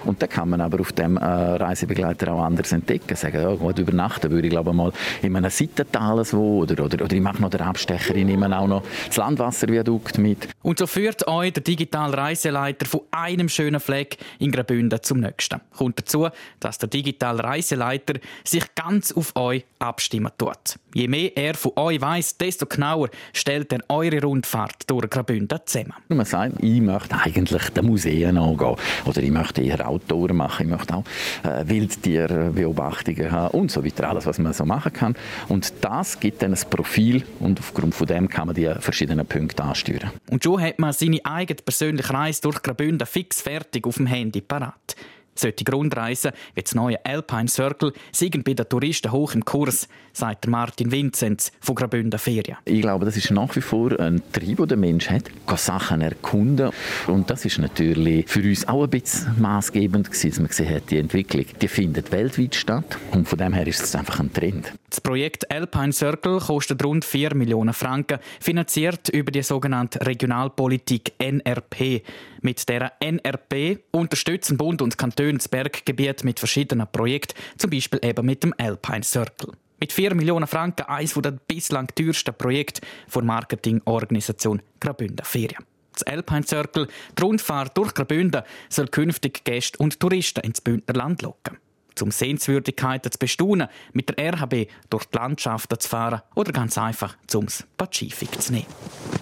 Und 0.06 0.22
dann 0.22 0.30
kann 0.30 0.50
man 0.50 0.62
aber 0.62 0.80
auf 0.80 0.92
dem 0.92 1.18
äh, 1.18 1.24
Reisebegleiter 1.24 2.34
auch 2.34 2.44
anders 2.44 2.72
entdecken. 2.72 3.16
Sagen, 3.16 3.42
ja, 3.42 3.54
gut, 3.56 3.78
übernachten 3.80 4.32
würde 4.32 4.48
ich 4.48 4.52
glaube 4.52 4.74
mal 4.74 4.92
in 5.22 5.36
einem 5.36 5.50
Seitental 5.50 6.24
wo, 6.32 6.62
oder, 6.62 6.86
oder, 6.86 7.04
oder 7.04 7.14
ich 7.14 7.22
mache 7.22 7.42
noch 7.42 7.50
den 7.50 7.62
Abstecher, 7.62 8.16
ich 8.16 8.26
nehme 8.26 8.58
auch 8.58 8.68
noch 8.68 8.84
das 9.08 9.18
Landwasserviadukt 9.18 10.18
mit. 10.18 10.48
Und 10.62 10.80
so 10.80 10.88
führt 10.88 11.28
euch 11.28 11.54
der 11.54 11.64
digitale 11.64 12.16
Reiseleiter 12.16 12.86
von 12.86 13.02
einem 13.12 13.50
schönen 13.50 13.80
Fleck 13.80 14.13
in 14.40 14.52
Graubünden 14.52 15.02
zum 15.02 15.20
nächsten. 15.20 15.62
Kommt 15.76 16.00
dazu, 16.00 16.28
dass 16.60 16.78
der 16.78 16.90
digitale 16.90 17.44
Reiseleiter 17.44 18.16
sich 18.44 18.64
ganz 18.76 19.12
auf 19.12 19.36
euch 19.36 19.66
abstimmen 19.80 20.32
tut. 20.38 20.78
Je 20.94 21.08
mehr 21.08 21.36
er 21.36 21.56
von 21.56 21.72
euch 21.76 22.00
weiß, 22.00 22.38
desto 22.38 22.66
genauer 22.66 23.10
stellt 23.34 23.74
er 23.74 23.80
eure 23.90 24.22
Rundfahrt 24.22 24.84
durch 24.88 25.10
Graubünden 25.10 25.60
zusammen. 25.66 25.94
Man 26.08 26.26
sagt, 26.26 26.64
ich 26.64 26.82
möchte 26.82 27.16
eigentlich 27.16 27.70
den 27.70 27.86
Museen 27.86 28.38
angehen 28.38 28.76
oder 29.06 29.22
ich 29.22 29.32
möchte 29.32 29.62
eher 29.62 29.88
Outdoor 29.88 30.34
machen, 30.34 30.68
ich 30.68 30.72
möchte 30.72 30.96
auch 30.96 31.04
äh, 31.44 31.68
Wildtierbeobachtungen 31.68 33.32
haben 33.32 33.58
und 33.58 33.72
so 33.72 33.84
weiter, 33.84 34.10
alles, 34.10 34.26
was 34.26 34.38
man 34.38 34.54
so 34.54 34.66
machen 34.66 34.94
kann. 34.94 35.16
Und 35.50 35.74
das 35.82 36.20
gibt 36.20 36.42
dann 36.42 36.54
ein 36.54 36.70
Profil 36.70 37.24
und 37.40 37.60
aufgrund 37.60 37.96
von 37.96 38.08
dem 38.08 38.30
kann 38.30 38.48
man 38.48 38.56
die 38.56 38.72
verschiedenen 38.80 39.26
Punkte 39.26 39.64
ansteuern. 39.64 40.12
Und 40.30 40.44
schon 40.44 40.62
hat 40.62 40.80
man 40.80 40.94
seine 40.94 41.20
eigene 41.26 41.62
persönliche 41.62 42.14
Reise 42.14 42.42
durch 42.42 42.62
Graubünden 42.62 43.08
fix 43.08 43.42
fertig 43.42 43.86
auf 43.88 44.00
dem 44.04 44.08
Handy 44.08 44.42
parat. 44.42 44.96
Solche 45.36 45.64
Grundreisen 45.64 46.32
wie 46.54 46.62
das 46.62 46.76
neue 46.76 47.04
Alpine 47.04 47.48
Circle 47.48 47.94
sind 48.12 48.44
bei 48.44 48.54
den 48.54 48.70
Touristen 48.70 49.12
hoch 49.12 49.34
im 49.34 49.44
Kurs, 49.44 49.88
sagt 50.12 50.48
Martin 50.48 50.92
Vinzenz 50.92 51.52
von 51.60 51.74
Graubünden 51.74 52.20
Ferien. 52.20 52.58
Ich 52.66 52.82
glaube, 52.82 53.06
das 53.06 53.18
ist 53.18 53.32
nach 53.32 53.56
wie 53.56 53.62
vor 53.62 54.00
ein 54.00 54.22
Trieb, 54.32 54.58
den 54.58 54.68
der 54.68 54.78
Mensch 54.78 55.10
hat, 55.10 55.24
Sachen 55.56 56.02
erkunden. 56.02 56.70
Und 57.08 57.30
das 57.30 57.46
ist 57.46 57.58
natürlich 57.58 58.28
für 58.28 58.42
uns 58.42 58.68
auch 58.68 58.84
ein 58.84 58.90
bisschen 58.90 59.42
maßgebend 59.42 60.12
gewesen, 60.12 60.30
dass 60.30 60.40
man 60.40 60.48
gesehen 60.50 60.76
hat, 60.76 60.92
die 60.92 60.98
Entwicklung, 60.98 61.46
die 61.62 61.68
findet 61.68 62.12
weltweit 62.12 62.56
statt. 62.56 62.98
Und 63.12 63.28
von 63.28 63.40
dem 63.40 63.54
her 63.54 63.66
ist 63.66 63.82
es 63.82 63.96
einfach 63.96 64.20
ein 64.20 64.32
Trend. 64.34 64.74
Das 64.90 65.02
Projekt 65.02 65.50
Alpine 65.50 65.94
Circle 65.94 66.40
kostet 66.40 66.84
rund 66.84 67.06
4 67.06 67.34
Millionen 67.36 67.74
Franken, 67.74 68.20
finanziert 68.40 69.10
über 69.10 69.32
die 69.32 69.42
sogenannte 69.42 70.06
Regionalpolitik 70.06 71.14
NRP. 71.18 72.04
Mit 72.46 72.68
der 72.68 72.92
NRP 73.00 73.80
unterstützen 73.92 74.58
Bund 74.58 74.82
und 74.82 74.98
Kantone 74.98 75.36
das 75.36 75.48
Berggebiet 75.48 76.26
mit 76.26 76.40
verschiedenen 76.40 76.86
Projekten, 76.92 77.40
zum 77.58 77.70
Beispiel 77.70 78.02
eben 78.04 78.26
mit 78.26 78.44
dem 78.44 78.54
Alpine 78.58 79.02
Circle. 79.02 79.54
Mit 79.80 79.94
4 79.94 80.14
Millionen 80.14 80.46
Franken 80.46 80.84
eines 80.88 81.14
der 81.14 81.32
bislang 81.32 81.88
teuersten 81.96 82.34
Projekte 82.34 82.82
der 83.16 83.24
Marketingorganisation 83.24 84.62
Graubünden 84.82 85.26
Ferien. 85.26 85.64
Das 85.94 86.04
Alpine 86.04 86.44
Circle, 86.46 86.90
die 87.18 87.22
Rundfahrt 87.22 87.78
durch 87.78 87.94
Graubünden, 87.94 88.42
soll 88.68 88.90
künftig 88.90 89.46
Gäste 89.46 89.78
und 89.78 90.02
Touristen 90.02 90.42
ins 90.42 90.60
Bündnerland 90.60 91.22
locken 91.22 91.58
um 92.02 92.12
Sehenswürdigkeiten 92.12 93.12
zu 93.12 93.18
bestaunen, 93.18 93.68
mit 93.92 94.10
der 94.10 94.34
RHB 94.34 94.68
durch 94.90 95.06
die 95.06 95.18
Landschaften 95.18 95.80
zu 95.80 95.90
fahren 95.90 96.22
oder 96.36 96.52
ganz 96.52 96.78
einfach 96.78 97.16
zum 97.28 97.48
Pazifik 97.78 98.42
zu 98.42 98.54
nehmen. 98.54 98.66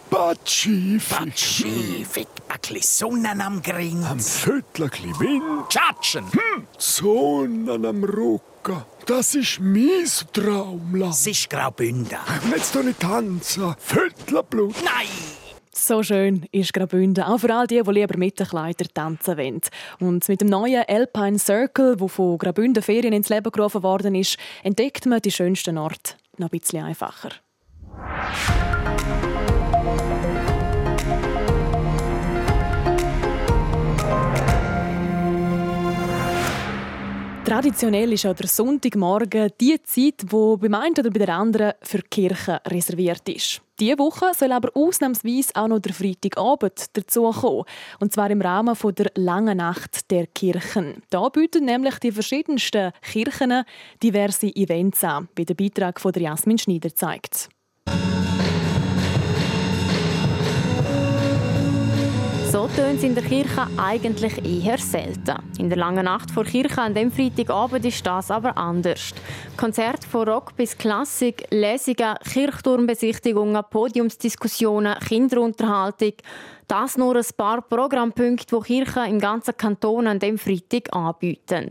Pazifik. 0.10 1.18
Pazifik, 1.18 2.28
ein 2.50 2.60
bisschen 2.62 2.82
Sonne 2.82 3.46
am 3.46 3.62
Grind. 3.62 4.06
Am 4.06 4.20
Viertel 4.20 4.84
ein 4.84 5.20
Wind. 5.20 5.70
Tschatschen. 5.70 6.25
Hm. 6.32 6.68
Sonne 6.78 7.88
am 7.88 8.04
Rücken. 8.04 8.84
Das 9.06 9.36
ist 9.36 9.60
mein 9.60 10.06
Traumland. 10.34 11.13
Das 11.13 11.28
ist 11.28 11.50
Graubünden. 11.50 12.20
Jetzt 12.51 12.75
doch 12.75 12.84
nicht 12.84 13.00
tanzen. 13.00 13.75
Viertelblut. 13.80 14.75
Nein! 14.84 15.40
So 15.74 16.04
schön 16.04 16.46
ist 16.51 16.74
Graubünden, 16.74 17.24
auch 17.24 17.38
für 17.38 17.56
all 17.56 17.66
die, 17.66 17.82
die 17.82 17.92
lieber 17.92 18.18
mit 18.18 18.38
den 18.38 18.46
Kleidern 18.46 18.90
tanzen 18.94 19.38
wollen. 19.38 19.62
Und 20.01 20.28
mit 20.28 20.42
dem 20.42 20.50
neuen 20.50 20.84
Alpine 20.86 21.40
Circle, 21.40 21.98
wo 21.98 22.10
von 22.10 22.38
Graubünden 22.38 22.84
Ferien 22.84 23.13
ins 23.13 23.30
Leben 23.30 23.50
gerufen 23.50 23.82
worden 23.82 24.13
ist, 24.13 24.38
entdeckt 24.63 25.06
man 25.06 25.22
die 25.22 25.32
schönsten 25.32 25.78
Orte 25.78 26.16
noch 26.38 26.51
ein 26.51 26.60
bisschen 26.60 26.84
einfacher. 26.84 27.30
Traditionell 37.46 38.12
ist 38.12 38.25
auch 38.25 38.36
der 38.36 38.48
Sonntagmorgen 38.48 39.51
die 39.60 39.82
Zeit, 39.84 40.25
wo 40.28 40.58
beim 40.58 40.74
einen 40.74 40.96
oder 41.00 41.10
bei 41.10 41.20
der 41.20 41.36
anderen 41.36 41.74
für 41.82 42.00
die 42.00 42.10
Kirche 42.10 42.62
reserviert 42.68 43.28
ist. 43.30 43.62
Diese 43.82 43.98
Woche 43.98 44.28
soll 44.36 44.52
aber 44.52 44.70
ausnahmsweise 44.76 45.56
auch 45.56 45.68
noch 45.68 45.80
der 45.80 45.96
Freitagabend 45.96 46.96
dazukommen. 46.96 47.66
Und 48.00 48.14
zwar 48.14 48.30
im 48.30 48.40
Rahmen 48.40 48.78
der 48.96 49.12
Langen 49.16 49.58
Nacht 49.58 50.12
der 50.12 50.28
Kirchen. 50.28 51.02
Da 51.10 51.28
bieten 51.30 51.66
nämlich 51.66 51.98
die 51.98 52.12
verschiedensten 52.12 52.92
Kirchen 53.02 53.64
diverse 54.04 54.56
Events 54.56 55.04
an, 55.04 55.30
wie 55.36 55.46
der 55.46 55.56
Beitrag 55.56 56.00
von 56.00 56.14
Jasmin 56.14 56.60
Schneider 56.60 56.94
zeigt. 56.94 57.50
So 62.51 62.67
tönt 62.67 62.98
es 62.98 63.03
in 63.03 63.15
der 63.15 63.24
Kirche 63.24 63.65
eigentlich 63.77 64.43
eher 64.43 64.77
selten. 64.77 65.38
In 65.58 65.70
der 65.70 65.77
langen 65.77 66.03
Nacht 66.03 66.29
vor 66.31 66.43
Kirche 66.43 66.81
an 66.81 66.93
dem 66.93 67.10
Freitagabend 67.10 67.86
ist 67.86 68.05
das 68.05 68.29
aber 68.29 68.58
anders. 68.58 69.13
Konzert 69.55 70.03
von 70.03 70.27
Rock 70.27 70.58
bis 70.58 70.77
Klassik, 70.77 71.48
Lesungen, 71.50 72.17
Kirchturmbesichtigungen, 72.29 73.63
Podiumsdiskussionen, 73.70 75.00
Kinderunterhaltung. 75.00 76.12
Das 76.72 76.96
nur 76.98 77.18
ein 77.18 77.25
paar 77.36 77.62
Programmpunkte, 77.62 78.56
die 78.56 78.63
Kirchen 78.63 79.04
im 79.04 79.20
ganzen 79.20 79.58
Kanton 79.58 80.08
an 80.08 80.20
dem 80.20 80.38
Freitag 80.38 80.96
anbieten. 80.96 81.70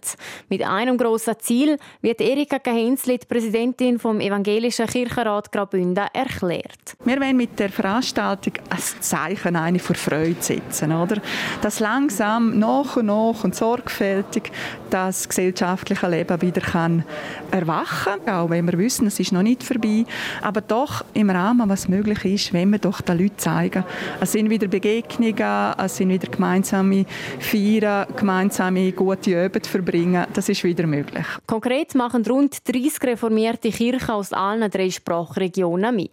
Mit 0.50 0.62
einem 0.62 0.98
grossen 0.98 1.36
Ziel 1.38 1.78
wird 2.02 2.20
Erika 2.20 2.58
Gehensli, 2.58 3.16
die 3.16 3.26
Präsidentin 3.26 3.98
vom 3.98 4.20
Evangelischen 4.20 4.86
Kirchenrat 4.86 5.50
Graubünden, 5.52 6.04
erklärt. 6.12 6.98
Wir 7.02 7.18
wollen 7.18 7.38
mit 7.38 7.58
der 7.58 7.70
Veranstaltung 7.70 8.52
ein 8.68 8.78
Zeichen 9.00 9.56
eine 9.56 9.78
für 9.78 9.94
Freude 9.94 10.36
setzen, 10.38 10.92
oder? 10.92 11.16
Dass 11.62 11.80
langsam 11.80 12.58
nach 12.58 12.98
und 12.98 13.06
nach 13.06 13.42
und 13.42 13.54
sorgfältig 13.54 14.52
das 14.90 15.26
gesellschaftliche 15.26 16.08
Leben 16.08 16.42
wieder 16.42 16.60
kann 16.60 17.06
erwachen, 17.50 18.28
auch 18.28 18.50
wenn 18.50 18.70
wir 18.70 18.76
wissen, 18.76 19.06
es 19.06 19.18
ist 19.18 19.32
noch 19.32 19.40
nicht 19.40 19.62
vorbei, 19.62 20.04
aber 20.42 20.60
doch 20.60 21.06
im 21.14 21.30
Rahmen, 21.30 21.70
was 21.70 21.88
möglich 21.88 22.22
ist, 22.26 22.52
wenn 22.52 22.70
wir 22.70 22.80
doch 22.80 23.00
den 23.00 23.16
Leuten 23.16 23.38
zeigen, 23.38 23.84
es 24.20 24.32
sind 24.32 24.50
wieder 24.50 24.68
Begegnungen 24.68 24.89
Begegnungen, 24.90 25.74
es 25.78 25.96
sind 25.96 26.08
wieder 26.08 26.26
gemeinsame 26.26 27.04
Feiern, 27.38 28.06
gemeinsame 28.16 28.90
gute 28.90 29.44
Abende 29.44 29.68
verbringen. 29.68 30.26
Das 30.32 30.48
ist 30.48 30.64
wieder 30.64 30.86
möglich. 30.86 31.24
Konkret 31.46 31.94
machen 31.94 32.24
rund 32.26 32.68
30 32.68 33.00
reformierte 33.04 33.70
Kirchen 33.70 34.10
aus 34.10 34.32
allen 34.32 34.68
drei 34.68 34.90
Sprachregionen 34.90 35.94
mit. 35.94 36.10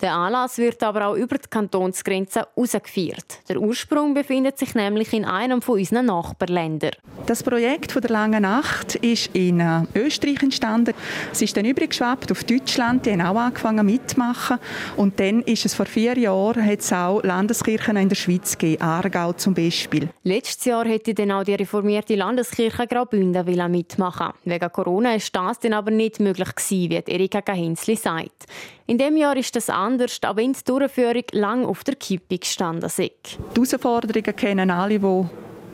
Der 0.00 0.14
Anlass 0.14 0.56
wird 0.56 0.82
aber 0.82 1.08
auch 1.08 1.16
über 1.16 1.36
die 1.36 1.48
Kantonsgrenzen 1.50 2.42
herausgeführt. 2.42 3.40
Der 3.48 3.60
Ursprung 3.60 4.14
befindet 4.14 4.58
sich 4.58 4.74
nämlich 4.74 5.12
in 5.12 5.26
einem 5.26 5.60
von 5.60 5.78
unseren 5.78 6.06
Nachbarländern. 6.06 6.92
Das 7.26 7.42
Projekt 7.42 7.92
von 7.92 8.02
der 8.02 8.10
Langen 8.10 8.42
Nacht 8.42 8.96
ist 8.96 9.30
in 9.34 9.60
äh, 9.60 9.82
Österreich 9.94 10.42
entstanden. 10.42 10.94
Es 11.32 11.42
ist 11.42 11.56
dann 11.56 11.64
übergeschwappt 11.64 12.30
auf 12.32 12.44
Deutschland. 12.44 13.06
Die 13.06 13.12
haben 13.12 13.20
auch 13.22 13.36
angefangen 13.40 13.86
mitzumachen. 13.86 14.58
Und 14.96 15.20
dann 15.20 15.42
ist 15.42 15.64
es 15.64 15.74
vor 15.74 15.86
vier 15.86 16.18
Jahren 16.18 16.64
hat 16.64 16.80
es 16.80 16.92
auch 16.92 17.22
Landeskirchen 17.22 17.96
in 17.96 18.13
der 18.14 18.20
Schweiz 18.20 18.56
gegeben, 18.56 18.82
Aargau 18.82 19.32
zum 19.32 19.54
Beispiel. 19.54 20.08
Letztes 20.22 20.64
Jahr 20.64 20.86
hätte 20.86 21.14
dann 21.14 21.32
auch 21.32 21.44
die 21.44 21.54
reformierte 21.54 22.14
Landeskirche 22.14 22.86
Graubünden 22.86 23.70
mitmachen 23.70 24.32
Wegen 24.44 24.72
Corona 24.72 25.14
ist 25.14 25.34
das 25.34 25.58
dann 25.58 25.72
aber 25.72 25.90
nicht 25.90 26.20
möglich 26.20 26.54
gewesen, 26.54 26.90
wie 26.90 27.12
Erika 27.12 27.40
Gahensli 27.40 27.96
sagt. 27.96 28.46
In 28.86 28.98
dem 28.98 29.16
Jahr 29.16 29.36
ist 29.36 29.56
das 29.56 29.70
anders, 29.70 30.20
auch 30.24 30.36
wenn 30.36 30.52
die 30.52 30.64
Durchführung 30.64 31.24
lang 31.32 31.64
auf 31.64 31.84
der 31.84 31.96
Kippe 31.96 32.38
gestanden 32.38 32.84
ist. 32.84 32.98
Die 33.00 33.38
Herausforderungen 33.54 34.36
kennen 34.36 34.70
alle, 34.70 34.98
die 34.98 35.24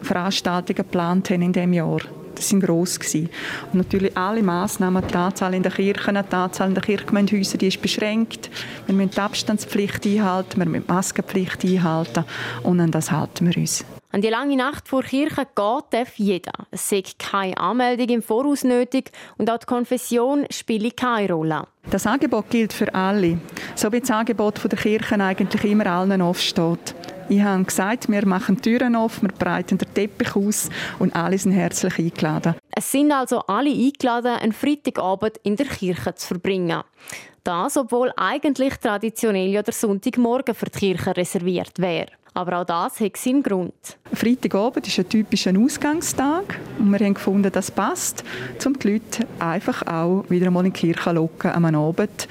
Veranstaltungen 0.03 0.77
geplant 0.77 1.31
haben 1.31 1.43
in 1.43 1.53
diesem 1.53 1.73
Jahr 1.73 2.01
das 2.35 2.53
waren 2.53 2.61
gross. 2.61 2.99
Und 3.15 3.75
natürlich 3.75 4.17
alle 4.17 4.43
Massnahmen, 4.43 5.03
die 5.07 5.15
Anzahl 5.15 5.55
in 5.55 5.63
den 5.63 5.73
Kirchen, 5.73 6.15
die 6.15 6.35
Anzahl 6.35 6.69
in 6.69 6.75
den 6.75 6.83
Kirchgemeindehäusern, 6.83 7.59
die 7.59 7.69
ist 7.69 7.83
beschränkt. 7.83 8.51
Wir 8.87 8.95
müssen 8.95 9.11
die 9.11 9.21
Abstandspflicht 9.21 10.07
einhalten, 10.07 10.59
wir 10.59 10.67
müssen 10.67 10.85
die 10.87 10.93
Maskenpflicht 10.93 11.65
einhalten 11.65 12.25
und 12.63 12.81
an 12.81 12.91
das 12.91 13.11
halten 13.11 13.47
wir 13.47 13.57
uns. 13.57 13.85
An 14.13 14.23
die 14.23 14.29
lange 14.29 14.57
Nacht 14.57 14.89
vor 14.89 15.05
Kirche 15.05 15.47
geht 15.47 15.85
darf 15.91 16.17
jeder. 16.17 16.53
Es 16.73 16.89
sei 16.89 17.05
keine 17.17 17.57
Anmeldung 17.57 18.09
im 18.09 18.23
Voraus 18.23 18.65
nötig 18.65 19.13
und 19.39 19.49
auch 19.49 19.59
die 19.59 19.67
Konfession 19.67 20.47
spielt 20.51 20.97
keine 20.97 21.33
Rolle. 21.33 21.69
Das 21.91 22.09
Angebot 22.09 22.51
gilt 22.51 22.73
für 22.73 22.93
alle, 22.93 23.39
so 23.77 23.93
wie 23.93 24.01
das 24.01 24.11
Angebot 24.11 24.61
der 24.65 24.79
Kirchen 24.79 25.21
eigentlich 25.21 25.65
immer 25.65 25.87
allen 25.87 26.23
offen 26.23 26.43
steht. 26.43 26.95
Ich 27.31 27.41
habe 27.41 27.63
gesagt, 27.63 28.11
wir 28.11 28.27
machen 28.27 28.61
Türen 28.61 28.97
auf, 28.97 29.23
wir 29.23 29.29
breiten 29.29 29.79
den 29.79 29.95
Teppich 29.95 30.35
aus 30.35 30.69
und 30.99 31.15
alle 31.15 31.39
sind 31.39 31.53
herzlich 31.53 31.97
eingeladen. 31.97 32.57
Es 32.73 32.91
sind 32.91 33.13
also 33.13 33.39
alle 33.47 33.71
eingeladen, 33.71 34.35
einen 34.35 34.53
Freitagabend 34.53 35.37
in 35.45 35.55
der 35.55 35.67
Kirche 35.67 36.13
zu 36.17 36.27
verbringen. 36.27 36.83
Das, 37.45 37.77
obwohl 37.77 38.13
eigentlich 38.17 38.75
traditionell 38.79 39.49
ja 39.49 39.63
der 39.63 39.73
Sonntagmorgen 39.73 40.57
für 40.57 40.67
die 40.67 40.79
Kirche 40.81 41.17
reserviert 41.17 41.79
wäre. 41.79 42.09
Aber 42.35 42.63
auch 42.63 42.65
das 42.65 42.99
hat 42.99 43.17
seinen 43.17 43.45
Grund. 43.45 43.75
Freitagabend 44.13 44.89
ist 44.89 44.99
ein 44.99 45.09
typischer 45.09 45.57
Ausgangstag 45.57 46.59
und 46.81 46.91
wir 46.91 46.99
haben 46.99 47.15
gefunden, 47.15 47.53
das 47.53 47.71
passt, 47.71 48.25
um 48.67 48.77
die 48.77 48.95
Leute 48.95 49.25
einfach 49.39 49.87
auch 49.87 50.25
wieder 50.29 50.49
einmal 50.49 50.67
in 50.67 50.73
die 50.73 50.81
Kirche 50.81 51.13
locken, 51.13 51.53
am 51.53 51.65
Abend 51.65 52.27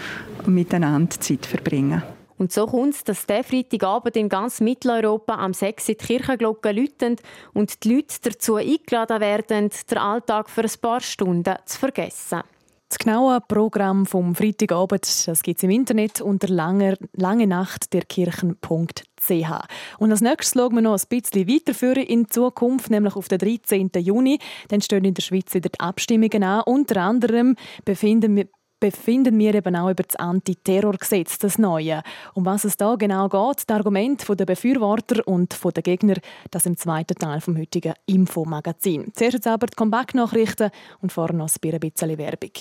miteinander 0.45 1.17
Zeit 1.21 1.45
verbringen. 1.45 2.03
Und 2.39 2.53
so 2.53 2.65
kommt 2.65 2.95
es, 2.95 3.03
dass 3.03 3.25
der 3.25 3.43
Freitagabend 3.43 4.15
in 4.15 4.29
ganz 4.29 4.61
Mitteleuropa 4.61 5.35
am 5.35 5.53
6 5.53 5.85
die 5.85 5.95
Kirchenglocken 5.95 6.75
läuten 6.75 7.17
und 7.53 7.83
die 7.83 7.95
Leute 7.95 8.15
dazu 8.23 8.55
eingeladen 8.55 9.19
werden, 9.19 9.69
den 9.91 9.97
Alltag 9.97 10.49
für 10.49 10.61
ein 10.61 10.71
paar 10.81 11.01
Stunden 11.01 11.55
zu 11.65 11.77
vergessen. 11.77 12.41
Das 12.87 12.97
genaue 12.97 13.39
Programm 13.41 14.07
vom 14.07 14.33
Freitagabend 14.33 15.03
das 15.03 15.27
es 15.27 15.63
im 15.63 15.69
Internet 15.69 16.21
unter 16.21 16.47
langer, 16.47 16.95
lange 17.13 17.45
Nacht 17.45 17.93
der 17.93 18.01
Kirchen.ch. 18.01 19.51
Und 19.99 20.11
als 20.11 20.21
nächstes 20.21 20.59
schauen 20.59 20.73
wir 20.73 20.81
noch 20.81 20.97
ein 20.97 21.07
bisschen 21.07 21.47
weiterführen 21.47 22.03
in 22.03 22.29
Zukunft, 22.29 22.89
nämlich 22.89 23.15
auf 23.15 23.27
den 23.27 23.37
13. 23.37 23.91
Juni. 23.97 24.39
Dann 24.69 24.81
stehen 24.81 25.05
in 25.05 25.13
der 25.13 25.21
Schweiz 25.21 25.53
wieder 25.53 25.69
die 25.69 25.79
Abstimmungen 25.79 26.41
an. 26.41 26.63
Unter 26.65 27.01
anderem 27.01 27.57
befinden 27.85 28.35
wir 28.35 28.47
befinden 28.79 29.37
wir 29.37 29.55
eben 29.55 29.75
auch 29.75 29.89
über 29.89 30.03
das 30.03 30.15
Antiterrorgesetz, 30.15 31.37
das 31.37 31.57
Neue. 31.57 32.01
Um 32.33 32.45
was 32.45 32.63
es 32.63 32.77
da 32.77 32.95
genau 32.95 33.29
geht, 33.29 33.69
die 33.69 33.73
Argumente 33.73 34.35
der 34.35 34.45
Befürworter 34.45 35.27
und 35.27 35.57
der 35.63 35.83
Gegner, 35.83 36.15
das 36.51 36.65
im 36.65 36.77
zweiten 36.77 37.15
Teil 37.15 37.41
vom 37.41 37.57
heutigen 37.57 37.93
Infomagazin. 38.05 39.11
Zuerst 39.13 39.33
jetzt 39.33 39.47
aber 39.47 39.67
die 39.67 39.75
Comeback-Nachrichten 39.75 40.71
und 41.01 41.11
vorher 41.11 41.35
noch 41.35 41.49
ein 41.49 41.79
bisschen 41.79 42.17
Werbung. 42.17 42.51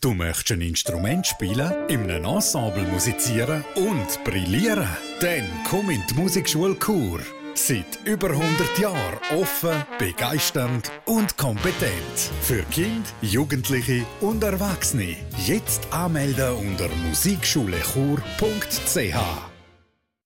Du 0.00 0.12
möchtest 0.12 0.52
ein 0.52 0.60
Instrument 0.60 1.26
spielen, 1.26 1.72
in 1.88 2.02
einem 2.02 2.24
Ensemble 2.26 2.84
musizieren 2.84 3.64
und 3.74 4.24
brillieren? 4.24 4.88
Dann 5.20 5.44
komm 5.68 5.90
in 5.90 6.02
die 6.08 6.14
Musikschule 6.14 6.78
Chur. 6.78 7.20
Seit 7.56 7.98
über 8.04 8.28
100 8.28 8.78
Jahren 8.78 9.18
offen, 9.34 9.82
begeisternd 9.98 10.92
und 11.06 11.38
kompetent. 11.38 12.30
Für 12.42 12.62
Kinder, 12.64 13.08
Jugendliche 13.22 14.04
und 14.20 14.44
Erwachsene. 14.44 15.16
Jetzt 15.38 15.90
anmelden 15.90 16.54
unter 16.54 16.90
musikschulekur.ch. 17.08 19.16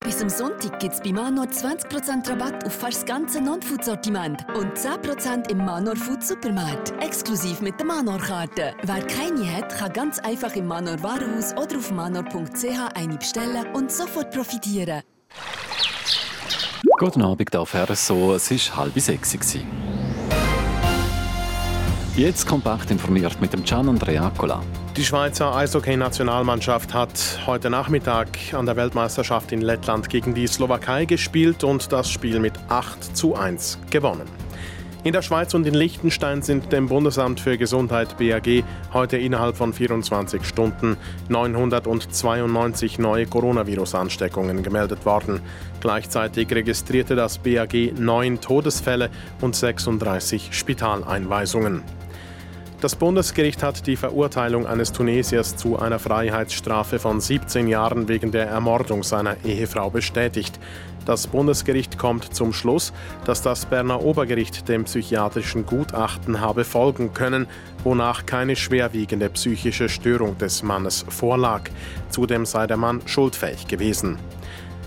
Bis 0.02 0.18
zum 0.18 0.28
Sonntag 0.28 0.80
gibt 0.80 0.94
es 0.94 1.00
bei 1.00 1.12
Manor 1.12 1.44
20% 1.44 2.30
Rabatt 2.30 2.66
auf 2.66 2.75
fast 2.75 3.02
das 3.02 3.06
ganze 3.06 3.40
Non-Food-Sortiment 3.40 4.44
und 4.56 4.76
10% 4.76 5.50
im 5.50 5.58
Manor 5.58 5.94
Food 5.94 6.25
Supermarkt. 6.25 6.92
Exklusiv 7.00 7.60
mit 7.60 7.78
der 7.78 7.87
Manor-Karte. 7.87 8.75
Wer 8.82 9.06
keine 9.06 9.56
hat, 9.56 9.78
kann 9.78 9.92
ganz 9.92 10.18
einfach 10.18 10.56
im 10.56 10.66
Manor 10.66 11.00
Warenhaus 11.02 11.52
oder 11.52 11.78
auf 11.78 11.92
manor.ch 11.92 12.94
eine 12.94 13.16
bestellen 13.16 13.66
und 13.72 13.92
sofort 13.92 14.32
profitieren. 14.32 15.02
Guten 16.99 17.22
Abend 17.22 17.54
auf 17.56 17.75
RSO, 17.75 18.34
es 18.34 18.50
war 18.50 18.76
halb 18.78 18.99
sechs. 18.99 19.37
Jetzt 22.16 22.46
kompakt 22.46 22.90
informiert 22.90 23.40
mit 23.40 23.52
dem 23.52 23.64
Gian 23.64 23.88
Andrea 23.88 24.30
Cola. 24.37 24.62
Die 24.96 25.04
Schweizer 25.04 25.54
Eishockey-Nationalmannschaft 25.54 26.94
hat 26.94 27.40
heute 27.46 27.70
Nachmittag 27.70 28.28
an 28.52 28.66
der 28.66 28.76
Weltmeisterschaft 28.76 29.52
in 29.52 29.60
Lettland 29.60 30.08
gegen 30.08 30.34
die 30.34 30.46
Slowakei 30.46 31.04
gespielt 31.04 31.64
und 31.64 31.92
das 31.92 32.10
Spiel 32.10 32.40
mit 32.40 32.54
8 32.68 33.16
zu 33.16 33.34
1 33.34 33.78
gewonnen. 33.90 34.39
In 35.02 35.14
der 35.14 35.23
Schweiz 35.23 35.55
und 35.55 35.66
in 35.66 35.72
Liechtenstein 35.72 36.42
sind 36.42 36.72
dem 36.72 36.87
Bundesamt 36.87 37.40
für 37.40 37.57
Gesundheit 37.57 38.18
BAG 38.18 38.62
heute 38.92 39.16
innerhalb 39.16 39.57
von 39.57 39.72
24 39.72 40.44
Stunden 40.44 40.98
992 41.31 42.98
neue 42.98 43.24
Coronavirus-Ansteckungen 43.24 44.62
gemeldet 44.62 45.07
worden. 45.07 45.40
Gleichzeitig 45.81 46.53
registrierte 46.53 47.16
das 47.16 47.38
BAG 47.38 47.98
neun 47.98 48.42
Todesfälle 48.42 49.09
und 49.40 49.57
36 49.57 50.51
Spitaleinweisungen. 50.53 51.83
Das 52.81 52.97
Bundesgericht 52.97 53.62
hat 53.62 53.87
die 53.87 53.97
Verurteilung 53.97 54.66
eines 54.66 54.90
Tunesiers 54.90 55.55
zu 55.55 55.79
einer 55.79 55.99
Freiheitsstrafe 55.99 56.99
von 56.99 57.21
17 57.21 57.69
Jahren 57.69 58.09
wegen 58.09 58.31
der 58.31 58.47
Ermordung 58.47 59.03
seiner 59.03 59.37
Ehefrau 59.45 59.90
bestätigt. 59.90 60.59
Das 61.05 61.27
Bundesgericht 61.27 61.99
kommt 61.99 62.35
zum 62.35 62.55
Schluss, 62.55 62.95
dass 63.27 63.43
das 63.43 63.66
Berner 63.66 64.03
Obergericht 64.03 64.66
dem 64.66 64.85
psychiatrischen 64.85 65.66
Gutachten 65.66 66.40
habe 66.40 66.64
folgen 66.64 67.12
können, 67.12 67.49
wonach 67.85 68.25
keine 68.25 68.57
schwerwiegende 68.57 69.29
psychische 69.29 69.90
Störung 69.90 70.38
des 70.38 70.62
Mannes 70.62 71.05
vorlag. 71.07 71.64
Zudem 72.09 72.47
sei 72.47 72.66
der 72.66 72.79
Mann 72.79 73.03
schuldfähig 73.05 73.69
gewesen. 73.69 74.19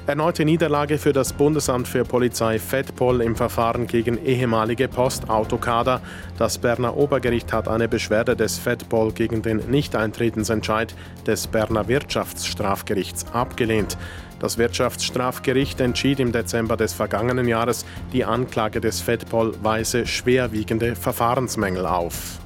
Erneute 0.05 0.43
Niederlage 0.43 0.97
für 0.97 1.13
das 1.13 1.31
Bundesamt 1.31 1.87
für 1.87 2.03
Polizei 2.03 2.59
FEDPOL 2.59 3.21
im 3.21 3.37
Verfahren 3.37 3.87
gegen 3.87 4.21
ehemalige 4.25 4.89
Postautokader. 4.89 6.01
Das 6.37 6.57
Berner 6.57 6.97
Obergericht 6.97 7.53
hat 7.53 7.69
eine 7.69 7.87
Beschwerde 7.87 8.35
des 8.35 8.57
FEDPOL 8.57 9.13
gegen 9.13 9.41
den 9.41 9.59
Nichteintretensentscheid 9.69 10.93
des 11.25 11.47
Berner 11.47 11.87
Wirtschaftsstrafgerichts 11.87 13.27
abgelehnt. 13.31 13.97
Das 14.41 14.57
Wirtschaftsstrafgericht 14.57 15.79
entschied 15.79 16.19
im 16.19 16.33
Dezember 16.33 16.75
des 16.75 16.91
vergangenen 16.91 17.47
Jahres, 17.47 17.85
die 18.11 18.25
Anklage 18.25 18.81
des 18.81 18.99
FEDPOL 18.99 19.53
weise 19.63 20.05
schwerwiegende 20.05 20.97
Verfahrensmängel 20.97 21.85
auf. 21.85 22.42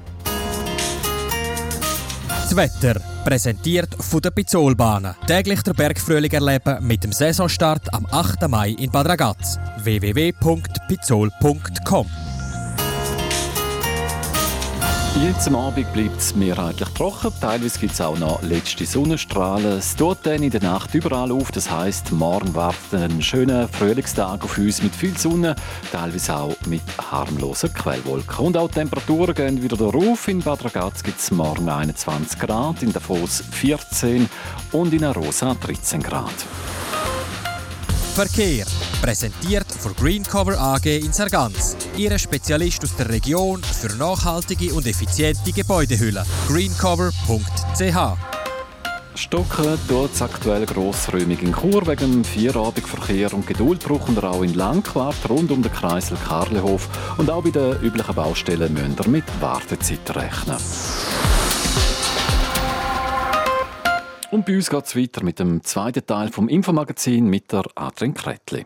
Das 2.47 2.55
Wetter 2.55 2.95
präsentiert 3.25 3.93
von 3.99 4.21
der 4.21 4.31
Pizzolbahnen. 4.31 5.13
Täglich 5.27 5.61
der 5.63 5.73
Bergfrühling 5.73 6.31
erleben 6.31 6.87
mit 6.87 7.03
dem 7.03 7.11
Saisonstart 7.11 7.93
am 7.93 8.07
8. 8.09 8.47
Mai 8.47 8.69
in 8.69 8.89
Bad 8.89 9.09
Ragaz. 9.09 9.59
www.pizzol.com 9.83 12.26
Jetzt 15.23 15.47
am 15.47 15.55
Abend 15.55 15.91
bleibt 15.93 16.19
es 16.19 16.35
mehrheitlich 16.35 16.89
trocken. 16.89 17.33
Teilweise 17.41 17.79
gibt 17.79 17.93
es 17.93 18.01
auch 18.01 18.19
noch 18.19 18.41
letzte 18.43 18.85
Sonnenstrahlen. 18.85 19.79
Es 19.79 19.95
tut 19.95 20.19
dann 20.23 20.43
in 20.43 20.51
der 20.51 20.61
Nacht 20.61 20.93
überall 20.93 21.31
auf. 21.31 21.51
Das 21.51 21.71
heisst, 21.71 22.11
morgen 22.11 22.53
wartet 22.53 22.93
ein 22.93 23.21
schöner 23.21 23.67
Frühlingstag 23.67 24.43
auf 24.43 24.59
uns 24.59 24.83
mit 24.83 24.93
viel 24.93 25.17
Sonne, 25.17 25.55
teilweise 25.91 26.35
auch 26.35 26.55
mit 26.67 26.83
harmlosen 27.11 27.73
Quellwolken. 27.73 28.45
Und 28.45 28.57
auch 28.57 28.67
die 28.67 28.75
Temperaturen 28.75 29.33
gehen 29.33 29.63
wieder 29.63 29.77
rauf. 29.77 30.27
In 30.27 30.39
Bad 30.39 30.63
Ragaz 30.63 31.01
gibt 31.01 31.19
es 31.19 31.31
morgen 31.31 31.67
21 31.67 32.39
Grad, 32.39 32.83
in 32.83 32.93
Davos 32.93 33.43
14 33.51 34.29
und 34.71 34.93
in 34.93 35.03
Arosa 35.03 35.55
13 35.55 36.03
Grad. 36.03 36.45
Verkehr. 38.13 38.65
Präsentiert 38.99 39.66
von 39.77 39.95
Greencover 39.95 40.57
AG 40.59 40.85
in 40.85 41.13
Sargans. 41.13 41.75
Ihre 41.95 42.19
Spezialist 42.19 42.83
aus 42.83 42.95
der 42.95 43.09
Region 43.09 43.61
für 43.63 43.95
nachhaltige 43.95 44.73
und 44.73 44.85
effiziente 44.85 45.51
Gebäudehüllen. 45.51 46.25
greencover.ch 46.47 48.17
Stocken 49.15 49.79
es 50.13 50.21
aktuell 50.21 50.65
grossräumig 50.65 51.41
in 51.41 51.51
Chur 51.51 51.87
wegen 51.87 52.11
dem 52.11 52.23
Vierabendverkehr 52.23 53.33
und 53.33 53.47
Geduld 53.47 53.79
brauchen 53.79 54.15
wir 54.15 54.25
auch 54.25 54.43
in 54.43 54.53
Langquart 54.53 55.27
rund 55.27 55.51
um 55.51 55.63
den 55.63 55.73
Kreisel 55.73 56.17
Karlehof 56.17 56.87
und 57.17 57.29
auch 57.29 57.43
bei 57.43 57.49
den 57.49 57.81
üblichen 57.81 58.13
Baustellen 58.13 58.73
müssen 58.73 58.97
wir 58.97 59.07
mit 59.07 59.25
Wartezeit 59.41 60.15
rechnen. 60.15 60.57
Und 64.29 64.45
bei 64.45 64.55
uns 64.55 64.69
geht 64.69 64.85
es 64.85 64.95
weiter 64.95 65.23
mit 65.23 65.39
dem 65.39 65.63
zweiten 65.63 66.05
Teil 66.05 66.29
vom 66.29 66.47
Infomagazin 66.47 67.27
mit 67.27 67.51
der 67.51 67.63
Adrian 67.75 68.13
Kretli. 68.13 68.65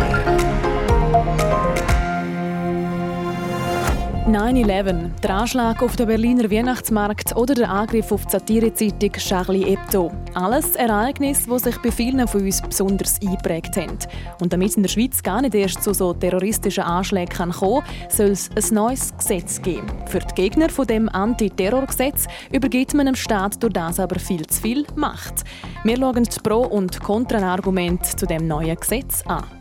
9-11, 4.27 5.19
der 5.23 5.29
Anschlag 5.31 5.81
auf 5.81 5.95
den 5.95 6.05
Berliner 6.05 6.51
Weihnachtsmarkt 6.51 7.35
oder 7.35 7.55
der 7.55 7.71
Angriff 7.71 8.11
auf 8.11 8.23
die 8.25 8.31
Satirezeitung 8.31 9.13
Charlie 9.13 9.65
Hebdo. 9.65 10.11
Alles 10.35 10.75
Ereignisse, 10.75 11.49
die 11.49 11.57
sich 11.57 11.75
bei 11.79 11.91
vielen 11.91 12.27
von 12.27 12.41
uns 12.41 12.61
besonders 12.61 13.19
eingeprägt 13.19 13.75
haben. 13.77 13.97
Und 14.39 14.53
damit 14.53 14.77
in 14.77 14.83
der 14.83 14.89
Schweiz 14.89 15.23
gar 15.23 15.41
nicht 15.41 15.55
erst 15.55 15.81
zu 15.81 15.95
so 15.95 16.13
terroristischen 16.13 16.83
Anschlägen 16.83 17.35
kann 17.35 17.51
kommen 17.51 17.83
soll 18.09 18.27
es 18.27 18.51
ein 18.55 18.75
neues 18.75 19.11
Gesetz 19.17 19.59
geben. 19.59 19.87
Für 20.05 20.19
die 20.19 20.35
Gegner 20.35 20.69
von 20.69 20.85
dem 20.85 21.09
Antiterrorgesetz 21.09 22.27
übergibt 22.51 22.93
man 22.93 23.07
dem 23.07 23.15
Staat 23.15 23.61
durch 23.63 23.73
das 23.73 23.99
aber 23.99 24.19
viel 24.19 24.45
zu 24.45 24.61
viel 24.61 24.85
Macht. 24.95 25.43
Wir 25.83 25.97
schauen 25.97 26.23
die 26.23 26.39
Pro- 26.43 26.67
und 26.67 27.01
Kontraargumente 27.01 28.15
zu 28.15 28.27
dem 28.27 28.47
neuen 28.47 28.75
Gesetz 28.75 29.23
an. 29.25 29.60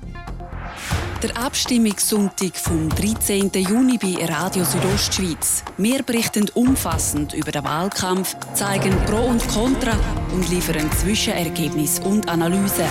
Der 1.22 1.36
Abstimmungssonntag 1.36 2.56
vom 2.56 2.88
13. 2.88 3.50
Juni 3.52 3.98
bei 3.98 4.24
Radio 4.24 4.64
Südostschweiz. 4.64 5.62
Wir 5.76 6.02
berichten 6.02 6.48
umfassend 6.54 7.34
über 7.34 7.52
den 7.52 7.62
Wahlkampf, 7.62 8.34
zeigen 8.54 8.96
Pro 9.04 9.26
und 9.26 9.46
Contra 9.48 9.92
und 10.32 10.48
liefern 10.48 10.90
Zwischenergebnis 10.92 11.98
und 11.98 12.26
Analyse. 12.26 12.86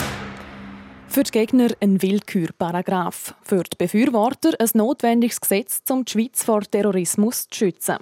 Für 1.12 1.24
die 1.24 1.32
Gegner 1.32 1.70
ein 1.80 2.00
Willkürparagraf. 2.04 3.34
Für 3.42 3.64
die 3.64 3.76
Befürworter 3.76 4.52
ein 4.60 4.70
notwendiges 4.76 5.42
Gesetz, 5.42 5.82
um 5.90 6.06
die 6.06 6.12
Schweiz 6.12 6.44
vor 6.44 6.62
Terrorismus 6.62 7.48
zu 7.50 7.58
schützen. 7.58 7.98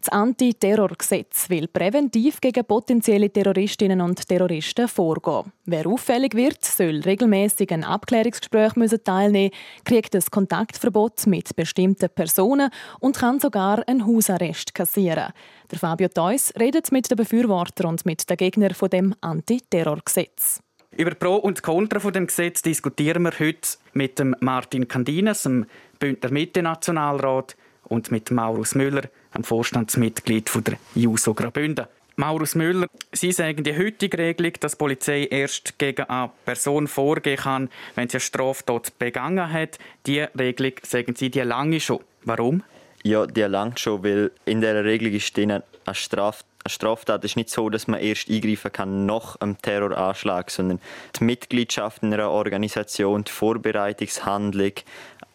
Das 0.00 0.08
Antiterrorgesetz 0.08 1.48
will 1.50 1.68
präventiv 1.68 2.40
gegen 2.40 2.64
potenzielle 2.64 3.30
Terroristinnen 3.30 4.00
und 4.00 4.26
Terroristen 4.26 4.88
vorgehen. 4.88 5.52
Wer 5.66 5.86
auffällig 5.86 6.34
wird, 6.34 6.64
soll 6.64 7.00
regelmäßig 7.00 7.70
ein 7.72 7.84
Abklärungsgespräch 7.84 8.72
teilnehmen, 9.04 9.52
kriegt 9.84 10.16
ein 10.16 10.24
Kontaktverbot 10.28 11.28
mit 11.28 11.54
bestimmten 11.54 12.10
Personen 12.10 12.70
und 12.98 13.18
kann 13.18 13.38
sogar 13.38 13.86
einen 13.86 14.04
Hausarrest 14.04 14.74
kassieren. 14.74 15.32
Der 15.70 15.78
Fabio 15.78 16.08
Theus 16.08 16.52
redet 16.58 16.90
mit 16.90 17.08
den 17.08 17.16
Befürwortern 17.16 17.86
und 17.86 18.04
mit 18.04 18.28
den 18.28 18.36
Gegnern 18.36 18.74
von 18.74 18.90
dem 18.90 19.14
Antiterrorgesetz. 19.20 20.60
Über 20.98 21.14
Pro 21.14 21.36
und 21.36 21.62
Contra 21.62 22.00
von 22.00 22.12
dem 22.12 22.26
Gesetz 22.26 22.60
diskutieren 22.60 23.22
wir 23.22 23.30
heute 23.38 23.68
mit 23.92 24.18
dem 24.18 24.34
Martin 24.40 24.88
Candinas, 24.88 25.44
dem 25.44 25.66
Bündner 26.00 26.32
Mitte-Nationalrat, 26.32 27.56
und 27.84 28.10
mit 28.10 28.32
Maurus 28.32 28.74
Müller, 28.74 29.02
einem 29.30 29.44
Vorstandsmitglied 29.44 30.50
der 30.66 30.76
JUSO 30.96 31.34
Graubünden. 31.34 31.86
Maurus 32.16 32.56
Müller, 32.56 32.88
Sie 33.12 33.30
sagen 33.30 33.62
die 33.62 33.78
heutige 33.78 34.18
Regelung, 34.18 34.54
dass 34.58 34.72
die 34.72 34.78
Polizei 34.78 35.28
erst 35.30 35.78
gegen 35.78 36.02
eine 36.02 36.32
Person 36.44 36.88
vorgehen 36.88 37.36
kann, 37.38 37.70
wenn 37.94 38.08
sie 38.08 38.16
eine 38.16 38.20
Straftat 38.20 38.98
begangen 38.98 39.52
hat. 39.52 39.78
Die 40.04 40.26
Regelung, 40.36 40.72
sagen 40.82 41.14
Sie, 41.14 41.30
die 41.30 41.42
lange 41.42 41.78
schon. 41.78 42.00
Warum? 42.24 42.64
Ja, 43.04 43.24
die 43.24 43.42
langt 43.42 43.78
schon, 43.78 44.02
weil 44.02 44.32
in 44.46 44.60
der 44.60 44.84
Regelung 44.84 45.14
ist 45.14 45.36
drin, 45.36 45.52
eine 45.52 45.62
Straftat 45.92 46.47
eine 46.68 46.74
Straftat 46.74 47.24
ist 47.24 47.36
nicht 47.36 47.48
so, 47.48 47.70
dass 47.70 47.86
man 47.88 47.98
erst 48.00 48.28
eingreifen 48.28 48.70
kann 48.70 49.06
nach 49.06 49.36
einem 49.40 49.56
Terroranschlag, 49.60 50.50
sondern 50.50 50.80
die 51.18 51.24
Mitgliedschaft 51.24 52.02
in 52.02 52.12
einer 52.12 52.30
Organisation, 52.30 53.24
die 53.24 53.32
Vorbereitungshandlung, 53.32 54.72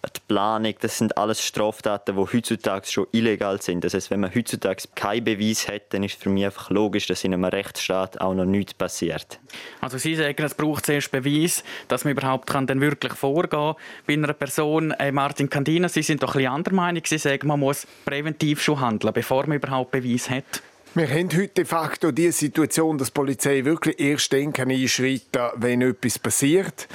die 0.05 0.19
Planung, 0.27 0.75
das 0.81 0.97
sind 0.97 1.17
alles 1.17 1.43
Straftaten, 1.43 2.15
die 2.15 2.21
heutzutage 2.21 2.85
schon 2.85 3.07
illegal 3.13 3.61
sind. 3.61 3.83
Das 3.83 3.93
heißt, 3.93 4.11
wenn 4.11 4.19
man 4.19 4.35
heutzutage 4.35 4.83
keinen 4.95 5.23
Beweis 5.23 5.67
hat, 5.67 5.93
dann 5.93 6.03
ist 6.03 6.21
für 6.21 6.29
mich 6.29 6.45
einfach 6.45 6.69
logisch, 6.69 7.07
dass 7.07 7.23
in 7.23 7.33
einem 7.33 7.45
Rechtsstaat 7.45 8.19
auch 8.19 8.33
noch 8.33 8.45
nichts 8.45 8.73
passiert. 8.73 9.39
Also 9.81 9.97
Sie 9.97 10.15
sagen, 10.15 10.43
es 10.43 10.53
braucht 10.53 10.85
zuerst 10.85 11.11
Beweis, 11.11 11.63
dass 11.87 12.03
man 12.03 12.11
überhaupt 12.11 12.47
kann 12.47 12.67
dann 12.67 12.81
wirklich 12.81 13.13
vorgehen 13.13 13.49
kann. 13.49 13.75
Bei 14.05 14.13
einer 14.13 14.33
Person, 14.33 14.91
äh 14.91 15.11
Martin 15.11 15.49
Candina, 15.49 15.87
Sie 15.87 16.03
sind 16.03 16.21
doch 16.21 16.35
ein 16.35 16.39
bisschen 16.39 16.53
anderer 16.53 16.75
Meinung. 16.75 17.03
Sie 17.05 17.17
sagen, 17.17 17.47
man 17.47 17.61
muss 17.61 17.87
präventiv 18.05 18.61
schon 18.61 18.81
handeln, 18.81 19.13
bevor 19.13 19.47
man 19.47 19.57
überhaupt 19.57 19.91
Beweis 19.91 20.29
hat. 20.29 20.61
Wir 20.95 21.09
haben 21.09 21.29
heute 21.33 21.47
de 21.47 21.65
facto 21.65 22.11
die 22.11 22.31
Situation, 22.31 22.99
dass 22.99 23.07
die 23.07 23.13
Polizei 23.13 23.65
wirklich 23.65 23.99
erst 23.99 24.31
dann 24.31 24.53
kann 24.53 24.69
einschreiten 24.69 25.49
wenn 25.55 25.81
etwas 25.81 26.19
passiert. 26.19 26.87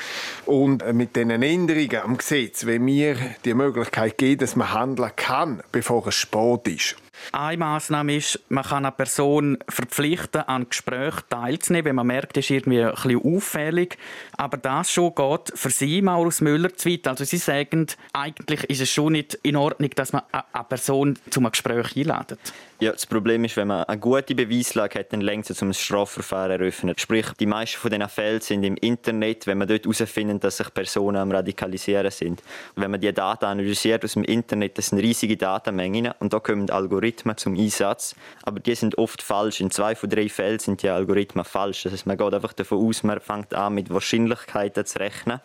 Und 0.47 0.87
mit 0.95 1.17
diesen 1.17 1.31
Änderungen 1.31 1.97
am 2.05 2.17
Gesetz, 2.17 2.65
wenn 2.65 2.87
wir 2.87 3.17
die 3.45 3.55
Möglichkeit 3.55 4.17
geben, 4.17 4.39
dass 4.39 4.55
man 4.55 4.73
handeln 4.73 5.11
kann, 5.17 5.65
bevor 5.73 6.07
es 6.07 6.15
spät 6.15 6.69
ist. 6.69 6.97
Eine 7.33 7.59
Massnahme 7.59 8.17
ist, 8.17 8.41
man 8.49 8.65
kann 8.65 8.87
eine 8.87 8.93
Person 8.93 9.59
verpflichten, 9.69 10.43
an 10.43 10.69
Gesprächen 10.69 11.23
teilzunehmen, 11.29 11.85
wenn 11.87 11.97
man 11.97 12.07
merkt, 12.07 12.37
ist 12.37 12.51
irgendwie 12.51 12.83
ein 12.83 12.95
bisschen 12.95 13.23
auffällig. 13.23 13.99
Aber 14.37 14.57
das 14.57 14.91
schon 14.91 15.15
geht 15.15 15.53
für 15.55 15.71
Sie, 15.71 16.01
Maurus 16.01 16.41
Müller, 16.41 16.75
zu 16.75 16.89
weit. 16.89 17.07
Also 17.07 17.25
Sie 17.25 17.37
sagen, 17.37 17.87
eigentlich 18.13 18.65
ist 18.65 18.81
es 18.81 18.91
schon 18.91 19.13
nicht 19.13 19.35
in 19.43 19.57
Ordnung, 19.57 19.91
dass 19.95 20.13
man 20.13 20.23
eine 20.33 20.65
Person 20.65 21.19
zu 21.31 21.41
einem 21.41 21.51
Gespräch 21.51 21.97
einladet. 21.97 22.39
Ja, 22.81 22.93
das 22.93 23.07
Problem 23.07 23.45
ist, 23.45 23.57
wenn 23.57 23.67
man 23.67 23.85
eine 23.85 23.99
gute 23.99 24.37
Beweislage 24.37 25.01
hat, 25.01 25.13
dann 25.13 25.21
längst 25.21 25.51
um 25.61 25.71
ein 25.71 25.75
Strafverfahren 25.75 26.61
eröffnen. 26.61 26.95
Sprich, 26.97 27.27
die 27.41 27.47
meisten 27.47 27.79
von 27.79 27.91
diesen 27.91 28.09
Fällen 28.09 28.41
sind 28.41 28.63
im 28.63 28.77
Internet, 28.77 29.49
wenn 29.49 29.59
man 29.59 29.67
dort 29.67 29.85
herausfindet, 29.85 30.45
dass 30.45 30.59
sich 30.59 30.73
Personen 30.73 31.17
am 31.17 31.33
Radikalisieren 31.33 32.13
sind. 32.13 32.41
Wenn 32.77 32.93
man 32.93 33.01
die 33.01 33.13
Daten 33.13 33.47
analysiert 33.47 34.05
aus 34.05 34.13
dem 34.13 34.23
Internet, 34.23 34.79
das 34.79 34.89
sind 34.89 35.01
riesige 35.01 35.37
Datenmengen 35.37 36.13
und 36.21 36.33
da 36.33 36.39
kommen 36.39 36.71
Algorithmen 36.71 37.18
zum 37.37 37.57
Einsatz. 37.57 38.15
Aber 38.43 38.61
die 38.61 38.75
sind 38.75 38.99
oft 38.99 39.23
falsch. 39.23 39.61
In 39.61 39.71
zwei 39.71 39.95
von 39.95 40.11
drei 40.11 40.29
Fällen 40.29 40.59
sind 40.59 40.83
die 40.83 40.89
Algorithmen 40.89 41.45
falsch. 41.45 41.83
Das 41.85 41.93
heißt, 41.93 42.07
man 42.07 42.17
geht 42.17 42.35
einfach 42.35 42.53
davon 42.53 42.87
aus, 42.87 43.03
man 43.03 43.21
fängt 43.21 43.55
an, 43.55 43.75
mit 43.75 43.91
Wahrscheinlichkeiten 43.91 44.85
zu 44.85 44.99
rechnen. 44.99 45.41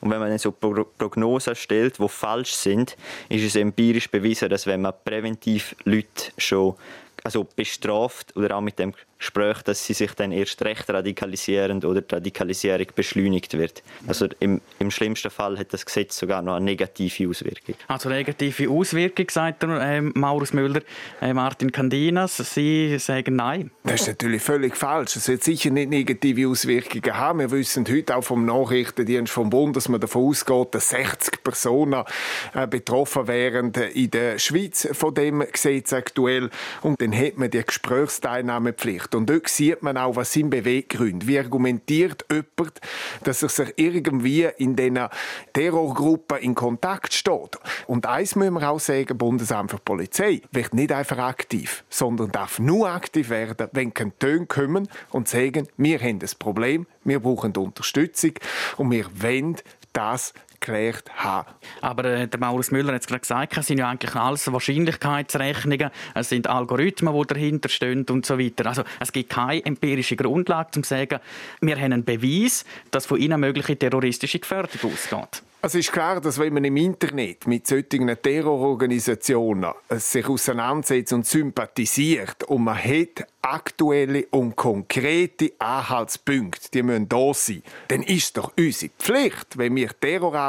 Und 0.00 0.10
wenn 0.10 0.20
man 0.20 0.28
dann 0.28 0.38
so 0.38 0.52
Prognosen 0.52 1.56
stellt, 1.56 1.98
die 1.98 2.08
falsch 2.08 2.52
sind, 2.52 2.96
ist 3.28 3.44
es 3.44 3.56
empirisch 3.56 4.10
bewiesen, 4.10 4.48
dass 4.48 4.66
wenn 4.66 4.82
man 4.82 4.94
präventiv 5.04 5.74
Leute 5.84 6.32
schon 6.36 6.76
also 7.24 7.44
bestraft 7.44 8.36
oder 8.36 8.56
auch 8.56 8.60
mit 8.60 8.78
dem 8.78 8.94
Gespräch, 9.18 9.62
dass 9.62 9.84
sie 9.84 9.94
sich 9.94 10.12
dann 10.12 10.30
erst 10.30 10.62
recht 10.62 10.88
radikalisieren 10.88 11.84
oder 11.84 12.00
die 12.02 12.14
Radikalisierung 12.14 12.86
beschleunigt 12.94 13.58
wird. 13.58 13.82
Also 14.06 14.28
im, 14.38 14.60
im 14.78 14.90
schlimmsten 14.90 15.30
Fall 15.30 15.58
hat 15.58 15.72
das 15.72 15.84
Gesetz 15.84 16.16
sogar 16.16 16.40
noch 16.40 16.54
eine 16.54 16.64
negative 16.64 17.28
Auswirkung. 17.28 17.74
Also 17.88 18.08
negative 18.08 18.70
Auswirkung, 18.70 19.26
sagt 19.28 19.64
der, 19.64 19.80
äh, 19.80 20.00
Maurus 20.00 20.52
Müller, 20.52 20.82
äh, 21.20 21.32
Martin 21.32 21.72
Candinas. 21.72 22.36
Sie 22.36 22.96
sagen 22.98 23.34
nein. 23.36 23.70
Das 23.82 24.02
ist 24.02 24.08
natürlich 24.08 24.42
völlig 24.42 24.76
falsch. 24.76 25.16
Es 25.16 25.28
wird 25.28 25.42
sicher 25.42 25.70
nicht 25.70 25.90
negative 25.90 26.48
Auswirkungen 26.48 27.16
haben. 27.16 27.40
Wir 27.40 27.50
wissen 27.50 27.86
heute 27.88 28.16
auch 28.16 28.22
vom 28.22 28.44
Nachrichtendienst 28.44 29.32
vom 29.32 29.50
Bund, 29.50 29.74
dass 29.74 29.88
man 29.88 30.00
davon 30.00 30.28
ausgeht, 30.28 30.74
dass 30.74 30.90
60 30.90 31.42
Personen 31.42 32.04
äh, 32.54 32.66
betroffen 32.68 33.26
wären 33.26 33.72
in 33.72 34.10
der 34.10 34.38
Schweiz 34.38 34.88
von 34.92 35.12
dem 35.12 35.44
Gesetz 35.50 35.92
aktuell. 35.92 36.50
Und 36.82 37.00
dann 37.00 37.16
hat 37.16 37.36
man 37.36 37.50
die 37.50 37.64
Gesprächsteilnahmepflicht 37.64 39.07
gemacht. 39.08 39.14
Und 39.14 39.28
dort 39.28 39.48
sieht 39.48 39.82
man 39.82 39.96
auch, 39.96 40.16
was 40.16 40.32
sind 40.32 40.50
Beweggründe. 40.50 41.26
Wie 41.26 41.38
argumentiert 41.38 42.24
jemand, 42.30 42.80
dass 43.24 43.42
er 43.42 43.48
sich 43.48 43.72
irgendwie 43.76 44.48
in 44.58 44.76
diesen 44.76 44.98
Terrorgruppen 45.52 46.38
in 46.38 46.54
Kontakt 46.54 47.12
steht. 47.12 47.58
Und 47.86 48.06
eins 48.06 48.36
müssen 48.36 48.54
wir 48.54 48.68
auch 48.68 48.80
sagen, 48.80 49.18
Bundesamt 49.18 49.70
für 49.70 49.78
Polizei 49.78 50.42
wird 50.52 50.74
nicht 50.74 50.92
einfach 50.92 51.18
aktiv, 51.18 51.84
sondern 51.88 52.32
darf 52.32 52.58
nur 52.58 52.90
aktiv 52.90 53.30
werden, 53.30 53.68
wenn 53.72 53.94
Kantone 53.94 54.46
kommen 54.46 54.88
und 55.10 55.28
sagen, 55.28 55.68
wir 55.76 56.00
haben 56.00 56.18
das 56.18 56.34
Problem, 56.34 56.86
wir 57.04 57.20
brauchen 57.20 57.56
Unterstützung 57.56 58.32
und 58.76 58.90
wir 58.90 59.06
wollen 59.20 59.56
das 59.92 60.32
geklärt 60.60 61.10
haben. 61.16 61.48
Aber 61.80 62.04
äh, 62.04 62.28
der 62.28 62.40
Maurus 62.40 62.70
Müller 62.70 62.94
hat 62.94 63.02
es 63.02 63.06
gerade 63.06 63.20
gesagt, 63.20 63.56
es 63.56 63.66
sind 63.66 63.78
ja 63.78 63.88
eigentlich 63.88 64.14
alles 64.14 64.50
Wahrscheinlichkeitsrechnungen, 64.52 65.90
es 66.14 66.28
sind 66.28 66.46
Algorithmen, 66.46 67.14
die 67.14 67.26
dahinter 67.26 67.68
stehen 67.68 68.04
und 68.08 68.26
so 68.26 68.38
weiter. 68.38 68.66
Also 68.66 68.82
es 69.00 69.12
gibt 69.12 69.30
keine 69.30 69.64
empirische 69.64 70.16
Grundlage, 70.16 70.70
um 70.76 70.82
zu 70.82 70.88
sagen, 70.88 71.20
wir 71.60 71.76
haben 71.76 71.92
einen 71.92 72.04
Beweis, 72.04 72.64
dass 72.90 73.06
von 73.06 73.18
ihnen 73.18 73.40
mögliche 73.40 73.76
terroristische 73.76 74.38
Gefährdung 74.38 74.92
ausgeht. 74.92 75.42
Es 75.60 75.74
ist 75.74 75.90
klar, 75.90 76.20
dass 76.20 76.38
wenn 76.38 76.54
man 76.54 76.64
im 76.64 76.76
Internet 76.76 77.48
mit 77.48 77.66
solchen 77.66 78.06
Terrororganisationen 78.22 79.72
äh, 79.88 79.96
sich 79.96 80.28
auseinandersetzt 80.28 81.12
und 81.12 81.26
sympathisiert 81.26 82.44
und 82.44 82.62
man 82.62 82.78
hat 82.78 83.26
aktuelle 83.42 84.26
und 84.30 84.54
konkrete 84.54 85.52
Anhaltspunkte, 85.58 86.70
die 86.72 86.84
müssen 86.84 87.08
da 87.08 87.34
sein, 87.34 87.64
dann 87.88 88.04
ist 88.04 88.36
doch 88.36 88.52
unsere 88.56 88.92
Pflicht, 89.00 89.58
wenn 89.58 89.74
wir 89.74 89.90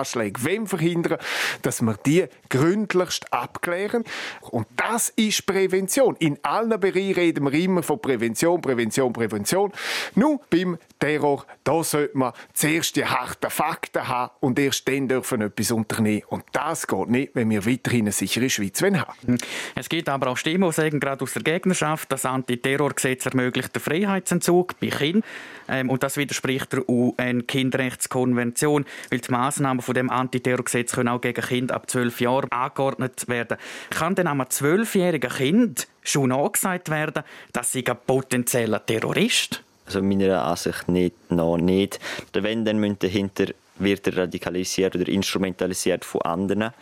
Terroranschläge 0.03 0.65
verhindern 0.65 1.17
dass 1.61 1.81
wir 1.81 1.95
die 2.05 2.25
gründlichst 2.49 3.31
abklären. 3.33 4.03
Und 4.41 4.67
das 4.75 5.09
ist 5.09 5.45
Prävention. 5.45 6.15
In 6.19 6.37
allen 6.43 6.79
Bereichen 6.79 7.13
reden 7.15 7.43
wir 7.45 7.53
immer 7.53 7.83
von 7.83 7.99
Prävention, 7.99 8.61
Prävention, 8.61 9.13
Prävention. 9.13 9.71
Nur 10.15 10.39
beim 10.49 10.77
Terror, 10.99 11.45
da 11.63 11.83
sollte 11.83 12.17
man 12.17 12.33
zuerst 12.53 12.95
die 12.95 13.05
harten 13.05 13.49
Fakten 13.49 14.07
haben 14.07 14.31
und 14.41 14.59
erst 14.59 14.87
dann 14.87 15.07
dürfen 15.07 15.41
etwas 15.41 15.71
unternehmen. 15.71 16.23
Und 16.27 16.43
das 16.51 16.85
geht 16.87 17.09
nicht, 17.09 17.35
wenn 17.35 17.49
wir 17.49 17.65
weiterhin 17.65 18.01
eine 18.01 18.11
sichere 18.11 18.49
Schweiz 18.49 18.81
haben. 18.81 19.13
Hm. 19.25 19.37
Es 19.75 19.89
gibt 19.89 20.09
aber 20.09 20.27
auch 20.27 20.37
Stimmen, 20.37 20.69
die 20.69 20.75
sagen, 20.75 20.99
gerade 20.99 21.23
aus 21.23 21.33
der 21.33 21.43
Gegnerschaft, 21.43 22.11
das 22.11 22.25
Antiterrorgesetz 22.25 23.25
ermöglicht 23.25 23.73
den 23.75 23.81
Freiheitsentzug 23.81 24.79
bei 24.79 24.87
Kindern. 24.87 25.23
Ähm, 25.67 25.89
und 25.89 26.03
das 26.03 26.17
widerspricht 26.17 26.73
der 26.73 26.87
UN-Kinderrechtskonvention, 26.89 28.85
weil 29.09 29.19
die 29.19 29.31
Massnahmen 29.31 29.81
von 29.81 29.95
dem 29.95 30.09
Antiterrorgesetz 30.09 30.93
können 30.93 31.09
auch 31.09 31.21
gegen 31.21 31.41
Kinder 31.41 31.75
ab 31.75 31.89
12 31.89 32.21
Jahren 32.21 32.51
angeordnet 32.51 33.27
werden. 33.27 33.57
Kann 33.89 34.15
denn 34.15 34.27
einem 34.27 34.49
zwölfjährigen 34.49 35.29
Kind 35.29 35.87
schon 36.03 36.31
angesagt 36.31 36.89
werden, 36.89 37.23
dass 37.53 37.71
sie 37.71 37.85
ein 37.85 37.97
potenzieller 38.05 38.85
Terrorist 38.85 39.29
ist? 39.29 39.68
Also 39.89 40.03
meiner 40.03 40.45
Ansicht 40.45 40.87
nicht, 40.87 41.31
noch 41.31 41.57
nicht. 41.57 41.99
Wenn, 42.31 42.63
dann 42.63 42.79
müssen 42.79 42.99
dahinter 42.99 43.45
wird 43.79 44.05
er 44.05 44.17
radikalisiert 44.17 44.95
oder 44.95 45.07
instrumentalisiert 45.07 46.05
von 46.05 46.21
anderen. 46.21 46.61
Also 46.61 46.73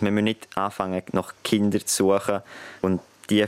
wir 0.00 0.10
müssen 0.10 0.24
nicht 0.24 0.48
anfangen, 0.56 1.00
nach 1.12 1.32
Kindern 1.44 1.86
zu 1.86 2.08
suchen 2.18 2.40
und 2.82 3.00
die 3.30 3.44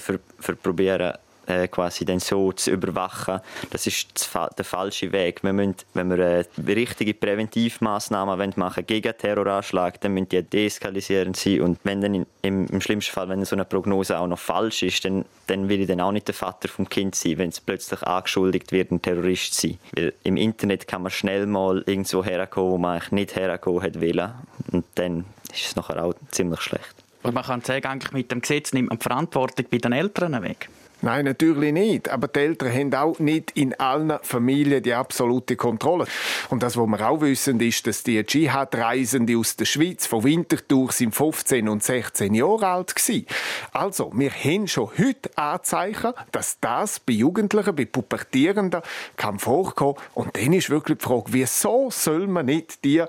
probieren 0.62 1.14
äh, 1.48 1.68
quasi 1.68 2.04
dann 2.04 2.20
so 2.20 2.52
zu 2.52 2.70
überwachen, 2.70 3.40
das 3.70 3.86
ist 3.86 4.30
der 4.56 4.64
falsche 4.64 5.10
Weg. 5.12 5.42
Wir 5.42 5.52
müssen, 5.52 5.76
wenn 5.94 6.10
wir 6.10 6.18
äh, 6.18 6.44
richtige 6.66 7.14
Präventivmaßnahmen 7.14 8.52
machen 8.56 8.86
gegen 8.86 9.16
Terroranschlag, 9.16 10.00
dann 10.00 10.14
müssen 10.14 10.28
die 10.28 10.42
deeskalierend 10.42 11.36
sein 11.36 11.62
und 11.62 11.78
wenn 11.84 12.00
dann 12.00 12.26
im, 12.42 12.66
im 12.66 12.80
schlimmsten 12.80 13.12
Fall, 13.12 13.28
wenn 13.28 13.44
so 13.44 13.56
eine 13.56 13.64
Prognose 13.64 14.18
auch 14.18 14.26
noch 14.26 14.38
falsch 14.38 14.82
ist, 14.82 15.04
dann, 15.04 15.24
dann 15.46 15.68
will 15.68 15.80
ich 15.80 15.88
dann 15.88 16.00
auch 16.00 16.12
nicht 16.12 16.28
der 16.28 16.34
Vater 16.34 16.68
vom 16.68 16.88
Kind 16.88 17.14
sein, 17.14 17.38
wenn 17.38 17.48
es 17.48 17.60
plötzlich 17.60 18.02
angeschuldigt 18.02 18.72
wird, 18.72 18.90
ein 18.90 19.02
Terrorist 19.02 19.54
zu 19.54 19.68
sein. 19.68 19.78
Weil 19.92 20.12
im 20.24 20.36
Internet 20.36 20.86
kann 20.86 21.02
man 21.02 21.10
schnell 21.10 21.46
mal 21.46 21.82
irgendwo 21.86 22.24
herkommen, 22.24 22.72
wo 22.72 22.78
man 22.78 22.96
eigentlich 22.96 23.12
nicht 23.12 23.36
herkommen 23.36 23.94
wollen 23.94 24.32
und 24.72 24.84
dann 24.96 25.24
ist 25.52 25.66
es 25.66 25.76
nachher 25.76 26.04
auch 26.04 26.14
ziemlich 26.30 26.60
schlecht. 26.60 26.94
Und 27.22 27.34
man 27.34 27.44
kann 27.44 27.62
sagen, 27.62 27.86
eigentlich 27.86 28.12
mit 28.12 28.30
dem 28.30 28.40
Gesetz 28.40 28.72
nimmt 28.72 28.90
man 28.90 28.98
die 28.98 29.02
Verantwortung 29.02 29.66
bei 29.70 29.78
den 29.78 29.92
Eltern 29.92 30.40
weg. 30.42 30.68
Nein, 31.00 31.26
natürlich 31.26 31.72
nicht. 31.72 32.08
Aber 32.08 32.26
die 32.26 32.40
Eltern 32.40 32.72
haben 32.72 32.94
auch 32.94 33.18
nicht 33.20 33.52
in 33.52 33.78
allen 33.78 34.18
Familien 34.22 34.82
die 34.82 34.94
absolute 34.94 35.54
Kontrolle. 35.54 36.06
Und 36.50 36.62
das, 36.62 36.76
was 36.76 36.86
wir 36.88 37.08
auch 37.08 37.20
wissen, 37.20 37.60
ist, 37.60 37.86
dass 37.86 38.02
die 38.02 38.24
Dschihad-Reisenden 38.24 39.38
aus 39.38 39.54
der 39.54 39.64
Schweiz 39.64 40.06
von 40.06 40.24
Winterthur 40.24 40.90
sind 40.90 41.14
15 41.14 41.68
und 41.68 41.84
16 41.84 42.34
Jahre 42.34 42.66
alt 42.66 42.94
waren. 42.96 43.26
Also, 43.72 44.10
wir 44.14 44.30
haben 44.30 44.66
schon 44.66 44.90
heute 44.98 45.30
Anzeichen, 45.36 46.12
dass 46.32 46.58
das 46.60 46.98
bei 46.98 47.12
Jugendlichen, 47.12 47.76
bei 47.76 47.84
Pubertierenden 47.84 48.82
kann 49.16 49.38
vorkommen. 49.38 49.96
Und 50.14 50.36
dann 50.36 50.52
ist 50.52 50.70
wirklich 50.70 50.98
die 50.98 51.04
Frage, 51.04 51.26
wieso 51.28 51.90
soll 51.90 52.26
man 52.26 52.46
nicht 52.46 52.84
die 52.84 53.04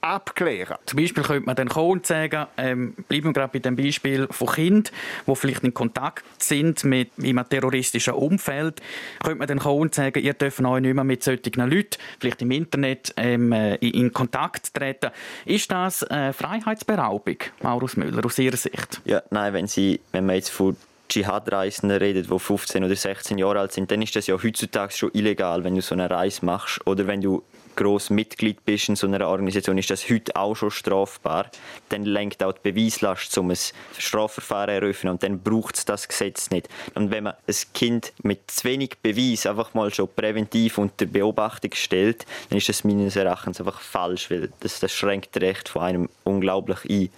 abklären? 0.00 0.78
Zum 0.86 0.98
Beispiel 0.98 1.22
könnte 1.22 1.46
man 1.46 1.56
dann 1.56 1.68
kommen 1.68 1.92
und 1.92 2.06
sagen, 2.06 2.46
ähm, 2.56 2.94
bleiben 3.08 3.26
wir 3.26 3.32
gerade 3.34 3.52
bei 3.52 3.58
dem 3.58 3.76
Beispiel 3.76 4.28
von 4.30 4.48
Kindern, 4.48 4.94
die 5.26 5.36
vielleicht 5.36 5.64
in 5.64 5.74
Kontakt 5.74 6.24
sind 6.38 6.84
mit 6.84 7.10
einem 7.38 7.48
terroristischen 7.48 8.14
Umfeld, 8.14 8.80
könnte 9.22 9.38
man 9.38 9.48
dann 9.48 9.58
kommen 9.58 9.82
und 9.82 9.94
sagen, 9.94 10.22
ihr 10.22 10.34
dürft 10.34 10.60
euch 10.60 10.80
nicht 10.80 10.94
mehr 10.94 11.04
mit 11.04 11.22
solchen 11.22 11.52
Leuten, 11.54 11.98
vielleicht 12.20 12.42
im 12.42 12.50
Internet, 12.50 13.12
ähm, 13.16 13.52
äh, 13.52 13.76
in 13.76 14.12
Kontakt 14.12 14.74
treten. 14.74 15.10
Ist 15.44 15.70
das 15.70 16.02
äh, 16.02 16.32
Freiheitsberaubung, 16.32 17.36
Maurus 17.62 17.96
Müller, 17.96 18.24
aus 18.24 18.38
Ihrer 18.38 18.56
Sicht? 18.56 19.00
Ja, 19.04 19.22
nein, 19.30 19.52
wenn, 19.52 19.66
Sie, 19.66 20.00
wenn 20.12 20.26
man 20.26 20.36
jetzt 20.36 20.50
von 20.50 20.76
Dschihad-Reisenden 21.08 21.98
redet, 21.98 22.30
die 22.30 22.38
15 22.38 22.84
oder 22.84 22.96
16 22.96 23.38
Jahre 23.38 23.60
alt 23.60 23.72
sind, 23.72 23.90
dann 23.90 24.02
ist 24.02 24.16
das 24.16 24.26
ja 24.26 24.36
heutzutage 24.42 24.92
schon 24.92 25.10
illegal, 25.12 25.64
wenn 25.64 25.74
du 25.74 25.82
so 25.82 25.94
eine 25.94 26.10
Reise 26.10 26.44
machst 26.44 26.86
oder 26.86 27.06
wenn 27.06 27.20
du 27.20 27.42
gross 27.76 28.10
Mitglied 28.10 28.64
bist 28.64 28.88
in 28.88 28.96
so 28.96 29.06
einer 29.06 29.26
Organisation, 29.26 29.78
ist 29.78 29.90
das 29.90 30.08
heute 30.08 30.34
auch 30.36 30.54
schon 30.54 30.70
strafbar. 30.70 31.50
Dann 31.88 32.04
lenkt 32.04 32.42
auch 32.42 32.52
die 32.52 32.72
Beweislast, 32.72 33.36
um 33.38 33.50
ein 33.50 33.58
Strafverfahren 33.98 34.76
zu 34.76 34.82
eröffnen 34.82 35.12
und 35.12 35.22
dann 35.22 35.40
braucht 35.40 35.76
es 35.76 35.84
das 35.84 36.08
Gesetz 36.08 36.50
nicht. 36.50 36.68
Und 36.94 37.10
wenn 37.10 37.24
man 37.24 37.34
ein 37.46 37.54
Kind 37.72 38.12
mit 38.22 38.50
zu 38.50 38.64
wenig 38.64 38.98
Beweis 39.02 39.46
einfach 39.46 39.74
mal 39.74 39.92
schon 39.92 40.08
präventiv 40.08 40.78
unter 40.78 41.06
Beobachtung 41.06 41.72
stellt, 41.74 42.26
dann 42.48 42.58
ist 42.58 42.68
das 42.68 42.84
meines 42.84 43.16
Erachtens 43.16 43.60
einfach 43.60 43.80
falsch, 43.80 44.30
weil 44.30 44.52
das, 44.60 44.80
das 44.80 44.92
schränkt 44.92 45.34
das 45.36 45.42
Recht 45.42 45.68
von 45.68 45.82
einem 45.82 46.08
unglaublich 46.24 46.78
ein. 46.88 47.10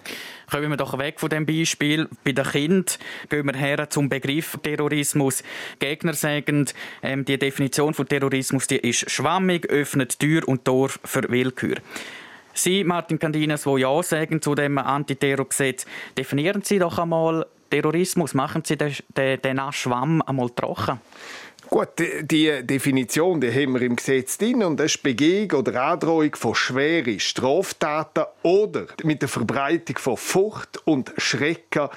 Kommen 0.49 0.69
wir 0.69 0.77
doch 0.77 0.97
weg 0.97 1.19
von 1.19 1.29
dem 1.29 1.45
Beispiel. 1.45 2.07
Bei 2.23 2.31
den 2.31 2.45
Kindern 2.45 2.85
gehen 3.29 3.45
wir 3.45 3.53
her 3.53 3.89
zum 3.89 4.07
Begriff 4.07 4.57
Terrorismus. 4.63 5.43
Gegner 5.77 6.13
sagen, 6.13 6.67
ähm, 7.03 7.25
die 7.25 7.37
Definition 7.37 7.93
von 7.93 8.07
Terrorismus 8.07 8.65
die 8.67 8.77
ist 8.77 9.11
schwammig, 9.11 9.69
öffnet 9.69 10.17
Tür 10.19 10.47
und 10.47 10.63
Tor 10.63 10.89
für 11.03 11.29
Willkür. 11.29 11.75
Sie, 12.53 12.85
Martin 12.85 13.19
Candinas, 13.19 13.65
wo 13.65 13.77
Ja 13.77 14.01
sagen 14.01 14.41
zu 14.41 14.55
dem 14.55 14.77
Antiterrorgesetz, 14.77 15.85
definieren 16.17 16.61
Sie 16.63 16.79
doch 16.79 16.97
einmal 16.97 17.45
Terrorismus. 17.69 18.33
Machen 18.33 18.63
Sie 18.65 18.77
den, 18.77 18.95
den, 19.17 19.41
den 19.41 19.61
Schwamm 19.71 20.21
einmal 20.21 20.49
trocken. 20.51 21.01
Gut, 21.69 21.89
die 22.21 22.65
Definition 22.65 23.41
die 23.41 23.51
haben 23.51 23.73
wir 23.73 23.81
im 23.81 23.97
Gesetz 23.97 24.37
drin 24.37 24.63
und 24.63 24.79
das 24.79 24.95
ist 24.95 25.03
Begehung 25.03 25.51
oder 25.59 25.83
Androhung 25.83 26.33
von 26.35 26.55
schweren 26.55 27.19
Straftaten 27.19 28.23
oder 28.41 28.85
mit 29.03 29.21
der 29.21 29.27
Verbreitung 29.27 29.97
von 29.97 30.15
Furcht 30.15 30.79
und 30.85 31.11
Schrecken. 31.17 31.89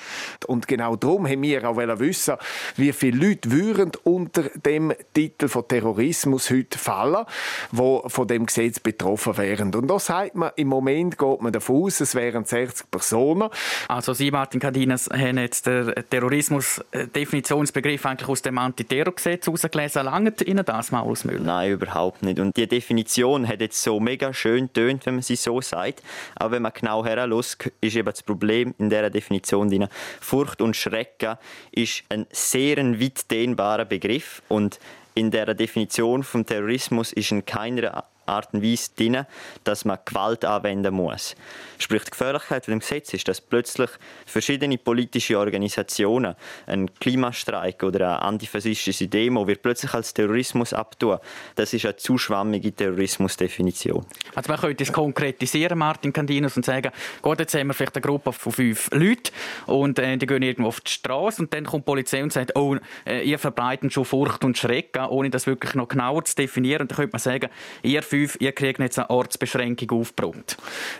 Und 0.48 0.66
genau 0.66 0.96
darum 0.96 1.26
haben 1.28 1.42
wir 1.42 1.68
auch 1.68 1.76
wissen, 1.76 2.34
wie 2.76 2.92
viele 2.92 3.28
Leute 3.28 3.50
würden 3.52 3.92
unter 4.02 4.42
dem 4.64 4.92
Titel 5.14 5.46
von 5.46 5.68
Terrorismus 5.68 6.50
heute 6.50 6.76
fallen, 6.76 7.24
wo 7.70 8.02
von 8.08 8.26
dem 8.26 8.46
Gesetz 8.46 8.80
betroffen 8.80 9.36
wären. 9.38 9.72
Und 9.74 9.86
da 9.86 10.00
sagt 10.00 10.34
man, 10.34 10.50
im 10.56 10.68
Moment 10.68 11.16
geht 11.16 11.40
man 11.42 11.52
davon 11.52 11.84
aus, 11.84 12.00
es 12.00 12.16
wären 12.16 12.44
60 12.44 12.90
Personen. 12.90 13.48
Also 13.86 14.14
Sie, 14.14 14.32
Martin 14.32 14.58
Cadinas, 14.58 15.08
haben 15.10 15.38
jetzt 15.38 15.66
den 15.66 15.94
Terrorismus-Definitionsbegriff 16.10 18.04
eigentlich 18.04 18.28
aus 18.28 18.42
dem 18.42 18.58
Antiterrorgesetz 18.58 19.46
rausgelesen. 19.64 20.04
Langt 20.04 20.42
Ihnen 20.42 20.64
das, 20.64 20.90
Maurus 20.90 21.24
Müller? 21.24 21.40
Nein, 21.40 21.72
überhaupt 21.72 22.22
nicht. 22.22 22.38
Und 22.38 22.56
die 22.56 22.66
Definition 22.66 23.46
hat 23.46 23.60
jetzt 23.60 23.82
so 23.82 24.00
mega 24.00 24.32
schön 24.32 24.72
tönt, 24.72 25.06
wenn 25.06 25.14
man 25.14 25.22
sie 25.22 25.36
so 25.36 25.60
sagt. 25.60 26.02
Aber 26.36 26.52
wenn 26.52 26.62
man 26.62 26.72
genau 26.74 27.04
heranschaut, 27.04 27.72
ist 27.80 27.96
eben 27.96 28.10
das 28.10 28.22
Problem 28.22 28.74
in 28.78 28.90
dieser 28.90 29.10
Definition 29.10 29.68
drin. 29.68 29.88
Furcht 30.20 30.60
und 30.60 30.76
Schrecken 30.76 31.36
ist 31.72 32.04
ein 32.08 32.26
sehr 32.30 32.76
weit 32.78 33.30
dehnbarer 33.30 33.84
Begriff 33.84 34.42
und 34.48 34.78
in 35.14 35.30
der 35.30 35.54
Definition 35.54 36.22
vom 36.22 36.46
Terrorismus 36.46 37.12
ist 37.12 37.32
in 37.32 37.44
keiner 37.44 38.04
Art 38.30 38.54
und 38.54 38.62
Weise 38.62 38.90
drin, 38.96 39.26
dass 39.64 39.84
man 39.84 39.98
Gewalt 40.04 40.44
anwenden 40.44 40.94
muss. 40.94 41.34
Sprich, 41.78 42.04
die 42.04 42.10
Gefährlichkeit 42.10 42.64
von 42.64 42.72
dem 42.72 42.80
Gesetz 42.80 43.12
ist, 43.14 43.26
dass 43.28 43.40
plötzlich 43.40 43.90
verschiedene 44.26 44.78
politische 44.78 45.38
Organisationen 45.38 46.34
einen 46.66 46.94
Klimastreik 46.94 47.82
oder 47.82 48.08
eine 48.08 48.22
antifaschistische 48.22 49.08
Demo 49.08 49.46
wird 49.46 49.62
plötzlich 49.62 49.94
als 49.94 50.12
Terrorismus 50.14 50.72
abtun. 50.72 51.18
Das 51.56 51.72
ist 51.72 51.84
eine 51.84 51.96
zu 51.96 52.18
schwammige 52.18 52.72
Terrorismusdefinition. 52.72 54.04
Also 54.34 54.50
man 54.50 54.60
könnte 54.60 54.84
es 54.84 54.92
konkretisieren, 54.92 55.78
Martin 55.78 56.12
Candinos, 56.12 56.56
und 56.56 56.64
sagen, 56.64 56.92
gut, 57.22 57.40
jetzt 57.40 57.54
haben 57.54 57.68
wir 57.68 57.74
vielleicht 57.74 57.96
eine 57.96 58.02
Gruppe 58.02 58.32
von 58.32 58.52
fünf 58.52 58.90
Leuten 58.92 59.32
und 59.66 59.98
äh, 59.98 60.16
die 60.16 60.26
gehen 60.26 60.42
irgendwo 60.42 60.68
auf 60.68 60.80
die 60.80 60.90
Straße 60.90 61.40
und 61.42 61.54
dann 61.54 61.64
kommt 61.64 61.84
die 61.84 61.90
Polizei 61.90 62.22
und 62.22 62.32
sagt, 62.32 62.56
oh, 62.56 62.76
äh, 63.06 63.22
ihr 63.22 63.38
verbreitet 63.38 63.92
schon 63.92 64.04
Furcht 64.04 64.44
und 64.44 64.58
Schrecken, 64.58 65.06
ohne 65.06 65.30
das 65.30 65.46
wirklich 65.46 65.74
noch 65.74 65.88
genauer 65.88 66.24
zu 66.24 66.36
definieren. 66.36 66.82
Und 66.82 66.90
dann 66.90 66.96
könnte 66.96 67.12
man 67.12 67.20
sagen, 67.20 67.48
ihr 67.82 68.02
fünf 68.02 68.19
fünf, 68.20 68.36
ihr 68.40 68.52
kriegt 68.52 68.78
jetzt 68.78 68.98
eine 68.98 69.10
Ortsbeschränkung 69.10 70.00
aufgebrummt. 70.00 70.56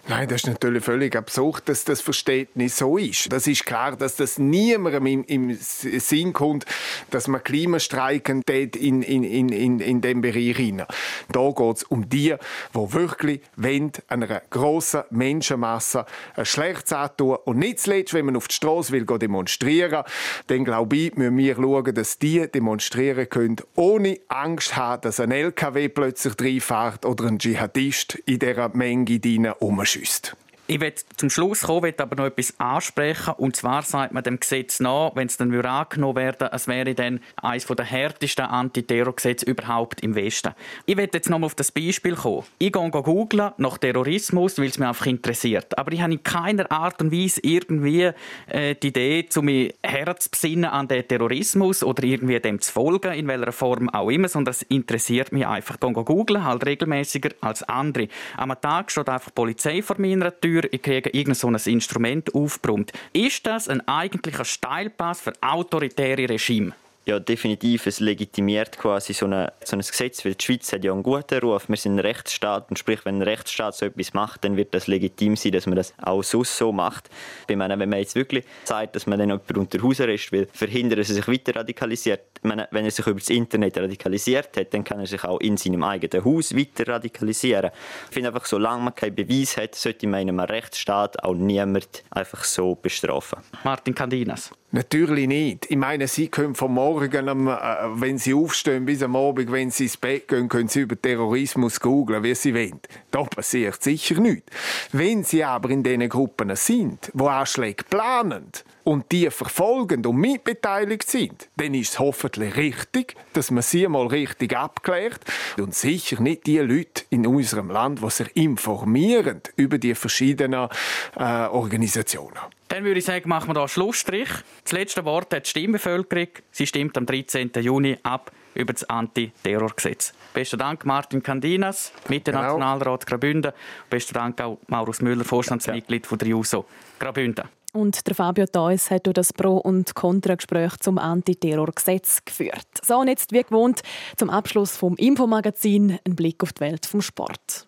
Nein, 0.08 0.28
das 0.28 0.42
ist 0.42 0.46
natürlich 0.46 0.84
völlig 0.84 1.16
absurd, 1.16 1.68
dass 1.68 1.84
das 1.84 2.00
Verständnis 2.00 2.78
so 2.78 2.96
ist. 2.96 3.32
Das 3.32 3.46
ist 3.46 3.66
klar, 3.66 3.96
dass 3.96 4.16
das 4.16 4.38
niemandem 4.38 5.06
im, 5.06 5.24
im 5.24 5.54
Sinn 5.56 6.32
kommt, 6.32 6.64
dass 7.10 7.28
man 7.28 7.42
Klimastreiken 7.42 8.42
in, 8.48 9.02
in, 9.02 9.22
in, 9.22 9.48
in, 9.48 9.80
in 9.80 10.00
dem 10.00 10.20
Bereich 10.20 10.56
hinein. 10.56 10.86
Da 11.30 11.50
geht 11.50 11.76
es 11.76 11.82
um 11.84 12.08
die, 12.08 12.34
die 12.74 12.92
wirklich 12.92 13.40
wollen, 13.56 13.92
einer 14.08 14.42
grossen 14.50 15.02
Menschenmasse 15.10 16.06
ein 16.36 16.44
Schlechtes 16.44 16.92
antun. 16.92 17.38
Und 17.44 17.58
nicht 17.58 17.80
zuletzt, 17.80 18.14
wenn 18.14 18.26
man 18.26 18.36
auf 18.36 18.48
die 18.48 18.54
Straße 18.54 18.92
will 18.92 19.04
demonstrieren, 19.04 20.04
dann 20.46 20.64
glaube 20.64 20.96
ich, 20.96 21.14
müssen 21.16 21.36
wir 21.36 21.54
schauen, 21.54 21.94
dass 21.94 22.18
die 22.18 22.50
demonstrieren 22.50 23.28
können, 23.28 23.56
ohne 23.74 24.18
Angst 24.28 24.76
haben, 24.76 25.02
dass 25.02 25.20
ein 25.20 25.30
LKW 25.30 25.88
plötzlich 25.88 26.34
reinfährt 26.40 27.04
oder 27.10 27.26
ein 27.26 27.38
Dschihadist 27.38 28.14
in 28.24 28.38
dieser 28.38 28.68
Menge 28.68 29.20
herumschießt. 29.24 30.36
Ich 30.70 30.78
will 30.78 30.94
zum 31.16 31.30
Schluss 31.30 31.62
kommen, 31.62 31.92
aber 31.98 32.14
noch 32.14 32.26
etwas 32.26 32.54
ansprechen. 32.60 33.34
Und 33.38 33.56
zwar 33.56 33.82
sagt 33.82 34.14
man 34.14 34.22
dem 34.22 34.38
Gesetz 34.38 34.78
nach, 34.78 35.16
wenn 35.16 35.26
es 35.26 35.36
dann 35.36 35.52
angenommen 35.52 36.14
werden 36.14 36.46
es 36.52 36.68
wäre 36.68 36.94
dann 36.94 37.18
eines 37.42 37.66
der 37.66 37.84
härtesten 37.84 38.44
Antiterrorgesetze 38.44 39.46
überhaupt 39.46 40.00
im 40.04 40.14
Westen. 40.14 40.52
Ich 40.86 40.96
will 40.96 41.08
jetzt 41.12 41.28
noch 41.28 41.40
mal 41.40 41.46
auf 41.46 41.56
das 41.56 41.72
Beispiel 41.72 42.14
kommen. 42.14 42.44
Ich 42.60 42.70
gehe 42.70 42.90
googeln 42.92 43.50
nach 43.56 43.78
Terrorismus, 43.78 44.58
weil 44.58 44.66
es 44.66 44.78
mich 44.78 44.86
einfach 44.86 45.06
interessiert. 45.06 45.76
Aber 45.76 45.90
ich 45.90 46.02
habe 46.02 46.12
in 46.12 46.22
keiner 46.22 46.70
Art 46.70 47.02
und 47.02 47.10
Weise 47.10 47.40
irgendwie 47.42 48.12
äh, 48.46 48.76
die 48.76 48.88
Idee, 48.88 49.26
zu 49.28 49.42
mir 49.42 49.74
herzubesinnen 49.82 50.70
an 50.70 50.86
den 50.86 51.08
Terrorismus 51.08 51.82
oder 51.82 52.04
irgendwie 52.04 52.38
dem 52.38 52.60
zu 52.60 52.70
folgen, 52.70 53.12
in 53.14 53.26
welcher 53.26 53.50
Form 53.50 53.88
auch 53.88 54.08
immer, 54.08 54.28
sondern 54.28 54.52
es 54.52 54.62
interessiert 54.62 55.32
mich 55.32 55.48
einfach. 55.48 55.74
Ich 55.74 55.80
gehe 55.80 56.04
googeln, 56.04 56.44
halt 56.44 56.64
regelmäßiger 56.64 57.30
als 57.40 57.64
andere. 57.64 58.06
Am 58.36 58.54
Tag 58.60 58.92
steht 58.92 59.08
einfach 59.08 59.30
die 59.30 59.34
Polizei 59.34 59.82
vor 59.82 59.96
meiner 59.98 60.38
Tür 60.40 60.59
dafür, 60.60 60.72
ich 60.72 60.82
kriege 60.82 61.10
irgendein 61.10 61.34
so 61.34 61.48
ein 61.48 61.72
Instrument 61.72 62.34
aufgebrummt. 62.34 62.92
Ist 63.12 63.46
das 63.46 63.68
ein 63.68 63.86
eigentlicher 63.86 64.44
Steilpass 64.44 65.20
für 65.20 65.32
autoritäre 65.40 66.28
Regime? 66.28 66.72
Ja, 67.06 67.18
definitiv. 67.18 67.86
Es 67.86 67.98
legitimiert 67.98 68.76
quasi 68.78 69.14
so, 69.14 69.24
eine, 69.24 69.52
so 69.64 69.74
ein 69.74 69.80
Gesetz, 69.80 70.24
weil 70.24 70.34
die 70.34 70.44
Schweiz 70.44 70.72
hat 70.72 70.84
ja 70.84 70.92
einen 70.92 71.02
guten 71.02 71.38
Ruf. 71.40 71.68
Wir 71.68 71.76
sind 71.76 71.96
ein 71.96 71.98
Rechtsstaat 71.98 72.68
und 72.68 72.78
sprich, 72.78 73.04
wenn 73.04 73.16
ein 73.18 73.22
Rechtsstaat 73.22 73.74
so 73.74 73.86
etwas 73.86 74.12
macht, 74.12 74.44
dann 74.44 74.56
wird 74.56 74.74
das 74.74 74.86
legitim 74.86 75.34
sein, 75.34 75.52
dass 75.52 75.66
man 75.66 75.76
das 75.76 75.94
auch 76.00 76.22
so, 76.22 76.44
so 76.44 76.72
macht. 76.72 77.08
Ich 77.48 77.56
meine, 77.56 77.78
wenn 77.78 77.88
man 77.88 78.00
jetzt 78.00 78.14
wirklich 78.14 78.44
sagt, 78.64 78.94
dass 78.96 79.06
man 79.06 79.18
dann 79.18 79.30
jemanden 79.30 79.56
unter 79.56 79.82
Hausarrest 79.82 80.30
will, 80.30 80.46
verhindern, 80.52 80.98
dass 80.98 81.08
er 81.08 81.14
sich 81.16 81.26
weiter 81.26 81.56
radikalisiert, 81.56 82.20
meine, 82.42 82.68
wenn 82.70 82.84
er 82.84 82.90
sich 82.90 83.06
über 83.06 83.18
das 83.18 83.28
Internet 83.28 83.76
radikalisiert 83.76 84.56
hat, 84.56 84.72
dann 84.72 84.84
kann 84.84 85.00
er 85.00 85.06
sich 85.06 85.24
auch 85.24 85.40
in 85.40 85.56
seinem 85.56 85.82
eigenen 85.82 86.24
Haus 86.24 86.56
weiter 86.56 86.88
radikalisieren. 86.88 87.70
Ich 88.08 88.14
finde 88.14 88.30
einfach, 88.30 88.46
solange 88.46 88.82
man 88.82 88.94
keinen 88.94 89.14
Beweis 89.14 89.56
hat, 89.56 89.74
sollte 89.74 90.06
man 90.06 90.22
in 90.22 90.28
einem 90.30 90.40
Rechtsstaat 90.40 91.22
auch 91.22 91.34
niemand 91.34 92.02
einfach 92.10 92.44
so 92.44 92.74
bestrafen. 92.74 93.40
Martin 93.64 93.94
Candinas. 93.94 94.50
Natürlich 94.72 95.26
nicht. 95.26 95.66
Ich 95.68 95.76
meine, 95.76 96.06
Sie 96.06 96.28
können 96.28 96.54
vom 96.54 96.74
Morgen, 96.74 97.26
äh, 97.26 97.56
wenn 97.94 98.18
Sie 98.18 98.32
aufstehen, 98.32 98.86
bis 98.86 99.02
am 99.02 99.16
Abend, 99.16 99.50
wenn 99.50 99.72
Sie 99.72 99.84
ins 99.84 99.96
Bett 99.96 100.28
gehen, 100.28 100.48
können 100.48 100.68
Sie 100.68 100.82
über 100.82 101.00
Terrorismus 101.00 101.80
googeln, 101.80 102.22
wie 102.22 102.36
Sie 102.36 102.54
wollen. 102.54 102.80
Da 103.10 103.24
passiert 103.24 103.82
sicher 103.82 104.20
nichts. 104.20 104.46
Wenn 104.92 105.24
Sie 105.24 105.42
aber 105.42 105.70
in 105.70 105.82
diesen 105.82 106.08
Gruppen 106.08 106.54
sind, 106.54 107.10
wo 107.14 107.26
Anschläge 107.26 107.82
planen, 107.82 108.52
und 108.84 109.10
die 109.12 109.30
verfolgen 109.30 110.04
und 110.06 110.16
mitbeteiligt 110.16 111.08
sind, 111.08 111.48
dann 111.56 111.74
ist 111.74 111.92
es 111.92 111.98
hoffentlich 111.98 112.56
richtig, 112.56 113.14
dass 113.32 113.50
man 113.50 113.62
sie 113.62 113.86
mal 113.88 114.06
richtig 114.06 114.56
abklärt 114.56 115.20
und 115.58 115.74
sicher 115.74 116.20
nicht 116.20 116.46
die 116.46 116.58
Leute 116.58 117.04
in 117.10 117.26
unserem 117.26 117.70
Land, 117.70 118.02
die 118.02 118.10
sich 118.10 118.36
informieren 118.36 119.40
über 119.56 119.78
die 119.78 119.94
verschiedenen 119.94 120.68
äh, 121.16 121.22
Organisationen. 121.22 122.38
Dann 122.68 122.84
würde 122.84 123.00
ich 123.00 123.04
sagen, 123.04 123.28
machen 123.28 123.48
wir 123.48 123.54
da 123.54 123.66
Schlussstrich. 123.66 124.28
Das 124.62 124.72
letzte 124.72 125.04
Wort 125.04 125.34
hat 125.34 125.46
die 125.46 125.50
Stimmbevölkerung. 125.50 126.28
Sie 126.52 126.66
stimmt 126.66 126.96
am 126.96 127.04
13. 127.04 127.50
Juni 127.60 127.98
ab 128.04 128.30
über 128.54 128.72
das 128.72 128.84
Anti-Terror-Gesetz. 128.84 130.12
Besten 130.32 130.58
Dank 130.58 130.84
Martin 130.84 131.22
Candinas, 131.22 131.92
Mitte-Nationalrat 132.08 133.06
genau. 133.06 133.10
Graubünden. 133.10 133.52
Besten 133.88 134.14
Dank 134.14 134.40
auch 134.40 134.58
Maurus 134.68 135.00
Müller, 135.00 135.24
Vorstandsmitglied 135.24 136.06
von 136.06 136.18
der 136.18 136.28
JUSO 136.28 136.64
Graubünden. 136.98 137.44
Und 137.72 138.06
der 138.06 138.14
Fabio 138.14 138.46
Theus 138.46 138.90
hat 138.90 139.06
das 139.16 139.32
Pro- 139.32 139.58
und 139.58 139.94
Kontragespräch 139.94 140.76
zum 140.78 140.98
Antiterrorgesetz 140.98 142.24
geführt. 142.24 142.66
So, 142.84 142.98
und 142.98 143.08
jetzt 143.08 143.32
wie 143.32 143.42
gewohnt 143.42 143.82
zum 144.16 144.30
Abschluss 144.30 144.76
vom 144.76 144.96
Infomagazin 144.96 145.98
ein 146.04 146.16
Blick 146.16 146.42
auf 146.42 146.52
die 146.52 146.60
Welt 146.60 146.86
vom 146.86 147.00
Sport. 147.00 147.66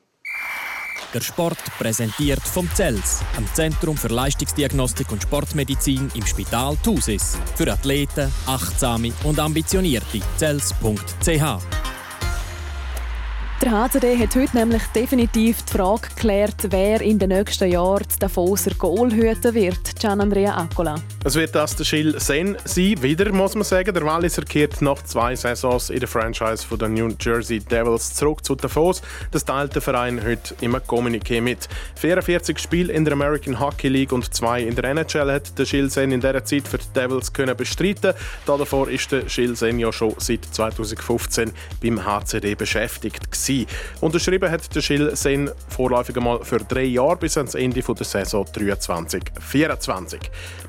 Der 1.14 1.20
Sport 1.20 1.58
präsentiert 1.78 2.40
vom 2.40 2.68
CELS, 2.74 3.22
am 3.36 3.46
Zentrum 3.52 3.96
für 3.98 4.08
Leistungsdiagnostik 4.08 5.12
und 5.12 5.22
Sportmedizin 5.22 6.10
im 6.14 6.24
Spital 6.24 6.76
Thusis. 6.82 7.36
Für 7.54 7.70
Athleten, 7.70 8.32
Achtsame 8.46 9.12
und 9.24 9.38
Ambitionierte. 9.38 10.20
CELS.ch 10.38 11.81
der 13.62 13.70
HCD 13.70 14.18
hat 14.18 14.34
heute 14.34 14.56
nämlich 14.56 14.82
definitiv 14.88 15.62
die 15.62 15.72
Frage 15.72 16.08
geklärt, 16.08 16.56
wer 16.70 17.00
in 17.00 17.18
den 17.20 17.28
nächsten 17.28 17.70
Jahren 17.70 18.02
den 18.02 18.18
Davoser 18.18 18.72
Goal 18.74 19.12
hüten 19.12 19.54
wird. 19.54 20.00
Gian 20.00 20.20
Andrea 20.20 20.56
Accola. 20.56 20.96
Es 21.24 21.36
wird 21.36 21.54
das 21.54 21.76
der 21.76 21.84
Schill 21.84 22.18
Sen 22.18 22.56
sein, 22.64 23.00
wieder 23.00 23.30
muss 23.30 23.54
man 23.54 23.62
sagen. 23.62 23.94
Der 23.94 24.04
Walliser 24.04 24.42
kehrt 24.42 24.82
nach 24.82 25.00
zwei 25.04 25.36
Saisons 25.36 25.90
in 25.90 26.00
der 26.00 26.08
Franchise 26.08 26.66
von 26.66 26.76
den 26.76 26.94
New 26.94 27.14
Jersey 27.20 27.60
Devils 27.60 28.14
zurück 28.14 28.44
zu 28.44 28.56
Davos. 28.56 29.00
Das 29.30 29.44
teilt 29.44 29.76
der 29.76 29.82
Verein 29.82 30.24
heute 30.24 30.56
im 30.60 30.74
Kommuniqué 30.74 31.40
mit. 31.40 31.68
44 31.96 32.58
Spiele 32.58 32.92
in 32.92 33.04
der 33.04 33.12
American 33.12 33.60
Hockey 33.60 33.88
League 33.88 34.10
und 34.10 34.34
zwei 34.34 34.62
in 34.62 34.74
der 34.74 34.84
NHL 34.84 35.30
hat 35.30 35.56
der 35.56 35.66
Schill 35.66 35.88
Sen 35.88 36.10
in 36.10 36.20
dieser 36.20 36.44
Zeit 36.44 36.66
für 36.66 36.78
die 36.78 36.92
Devils 36.96 37.32
können 37.32 37.56
bestreiten. 37.56 38.14
Davor 38.44 38.88
ist 38.88 39.12
der 39.12 39.28
Schill 39.28 39.54
Sen 39.54 39.78
ja 39.78 39.92
schon 39.92 40.14
seit 40.18 40.44
2015 40.46 41.52
beim 41.80 42.04
HCD 42.04 42.56
beschäftigt 42.56 43.30
gewesen 43.30 43.51
sein. 43.58 43.66
Unterschrieben 44.00 44.50
hat 44.50 44.74
der 44.74 44.80
Schill 44.80 45.14
Sen 45.16 45.50
vorläufig 45.68 46.16
einmal 46.16 46.44
für 46.44 46.58
drei 46.58 46.84
Jahre 46.84 47.16
bis 47.16 47.36
ans 47.36 47.54
Ende 47.54 47.82
der 47.82 48.04
Saison 48.04 48.44
23-24. 48.44 50.20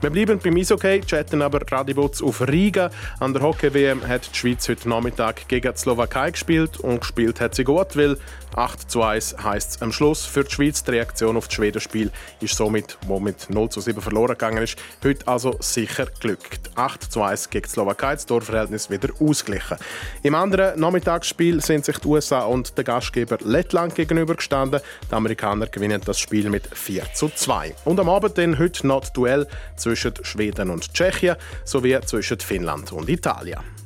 Wir 0.02 0.10
bleiben 0.10 0.40
beim 0.40 0.56
Eishockey, 0.56 1.02
chatten 1.02 1.42
aber 1.42 1.62
Radibutz 1.70 2.22
auf 2.22 2.42
Riga. 2.48 2.92
An 3.20 3.34
der 3.34 3.42
Hockey-WM 3.42 4.08
hat 4.08 4.30
die 4.34 4.38
Schweiz 4.38 4.68
heute 4.68 4.90
Nachmittag 4.90 5.48
gegen 5.48 5.72
die 5.72 5.80
Slowakei 5.80 6.32
gespielt 6.32 6.80
und 6.80 7.02
gespielt 7.02 7.40
hat 7.40 7.56
sie 7.56 7.64
gut, 7.64 7.96
weil 7.96 8.18
8 8.56 8.90
zu 8.90 9.02
1 9.02 9.38
heisst 9.44 9.72
es 9.72 9.82
am 9.82 9.92
Schluss 9.92 10.26
für 10.26 10.44
die 10.44 10.52
Schweiz. 10.52 10.84
Die 10.84 10.92
Reaktion 10.92 11.38
auf 11.38 11.48
das 11.48 11.56
Schweden-Spiel 11.56 12.12
ist 12.40 12.56
somit, 12.56 12.98
wo 13.08 13.20
mit 13.20 13.50
0 13.50 13.70
zu 13.70 13.82
7 13.82 14.02
verloren 14.02 14.34
gegangen 14.34 14.64
ist, 14.64 14.78
heute 15.04 15.28
also 15.28 15.56
sicher 15.60 16.08
glückt. 16.20 16.72
8 16.76 17.12
zu 17.12 17.22
1 17.22 17.50
gegen 17.50 17.64
die 17.64 17.70
Slowakei, 17.70 18.14
das 18.14 18.26
Torverhältnis 18.26 18.90
wieder 18.90 19.10
ausgeglichen. 19.20 19.78
Im 20.22 20.36
anderen 20.36 20.80
Nachmittagsspiel 20.80 21.62
sind 21.62 21.86
sich 21.86 21.98
die 21.98 22.08
USA 22.08 22.42
und 22.42 22.78
der 22.78 22.84
Gastgeber 22.84 23.38
Lettland 23.44 23.96
gegenübergestanden. 23.96 24.82
Die 25.10 25.16
Amerikaner 25.16 25.68
gewinnen 25.68 26.02
das 26.06 26.20
Spiel 26.20 26.50
mit 26.50 26.68
4 26.68 27.14
zu 27.14 27.30
2. 27.30 27.76
Und 27.86 28.00
am 28.00 28.10
Abend 28.10 28.38
dann 28.38 28.60
heute 28.60 28.86
noch 28.88 29.02
das 29.02 29.14
Duell 29.14 29.48
zwischen 29.76 30.14
Schweden 30.24 30.70
und 30.70 30.94
Tschechien 30.94 31.36
sowie 31.66 32.00
zwischen 32.06 32.40
Finnland 32.40 32.92
und 32.92 33.10
Italien. 33.10 33.83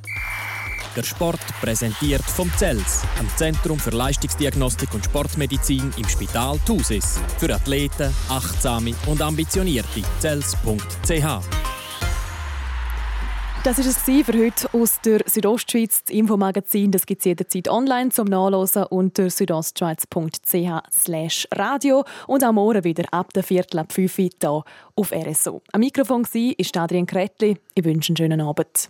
Der 0.98 1.04
Sport 1.04 1.40
präsentiert 1.62 2.24
vom 2.24 2.52
CELS, 2.58 3.04
am 3.20 3.30
Zentrum 3.36 3.78
für 3.78 3.92
Leistungsdiagnostik 3.92 4.92
und 4.96 5.06
Sportmedizin 5.06 5.94
im 5.96 6.10
Spital 6.10 6.58
Thusis. 6.66 7.20
Für 7.38 7.54
Athleten, 7.54 8.12
Achtsame 8.30 8.96
und 9.06 9.22
Ambitionierte. 9.22 10.02
CELS.ch 10.20 11.42
das 13.64 13.80
war 13.80 13.86
es 13.86 13.98
für 14.26 14.38
heute 14.38 14.74
aus 14.74 15.02
der 15.02 15.20
Südostschweiz. 15.26 16.04
Das 16.06 16.16
Infomagazin 16.16 16.90
gibt 16.90 17.20
es 17.20 17.26
jederzeit 17.26 17.68
online 17.68 18.12
zum 18.12 18.28
Nachlesen 18.28 18.86
unter 18.86 19.30
südostschweiz.ch 19.30 21.48
radio 21.54 22.06
und 22.28 22.46
am 22.46 22.56
Morgen 22.56 22.86
wieder 22.86 23.04
ab 23.12 23.34
der 23.34 23.44
Viertel 23.44 23.80
ab 23.80 23.92
5 23.92 24.20
Uhr 24.20 24.30
hier 24.40 24.64
auf 24.96 25.12
RSO. 25.12 25.62
Am 25.74 25.82
Mikrofon 25.82 26.24
war 26.24 26.84
Adrian 26.84 27.06
Kretli. 27.06 27.58
Ich 27.76 27.84
wünsche 27.84 28.12
einen 28.12 28.18
schönen 28.18 28.42
Abend. 28.42 28.90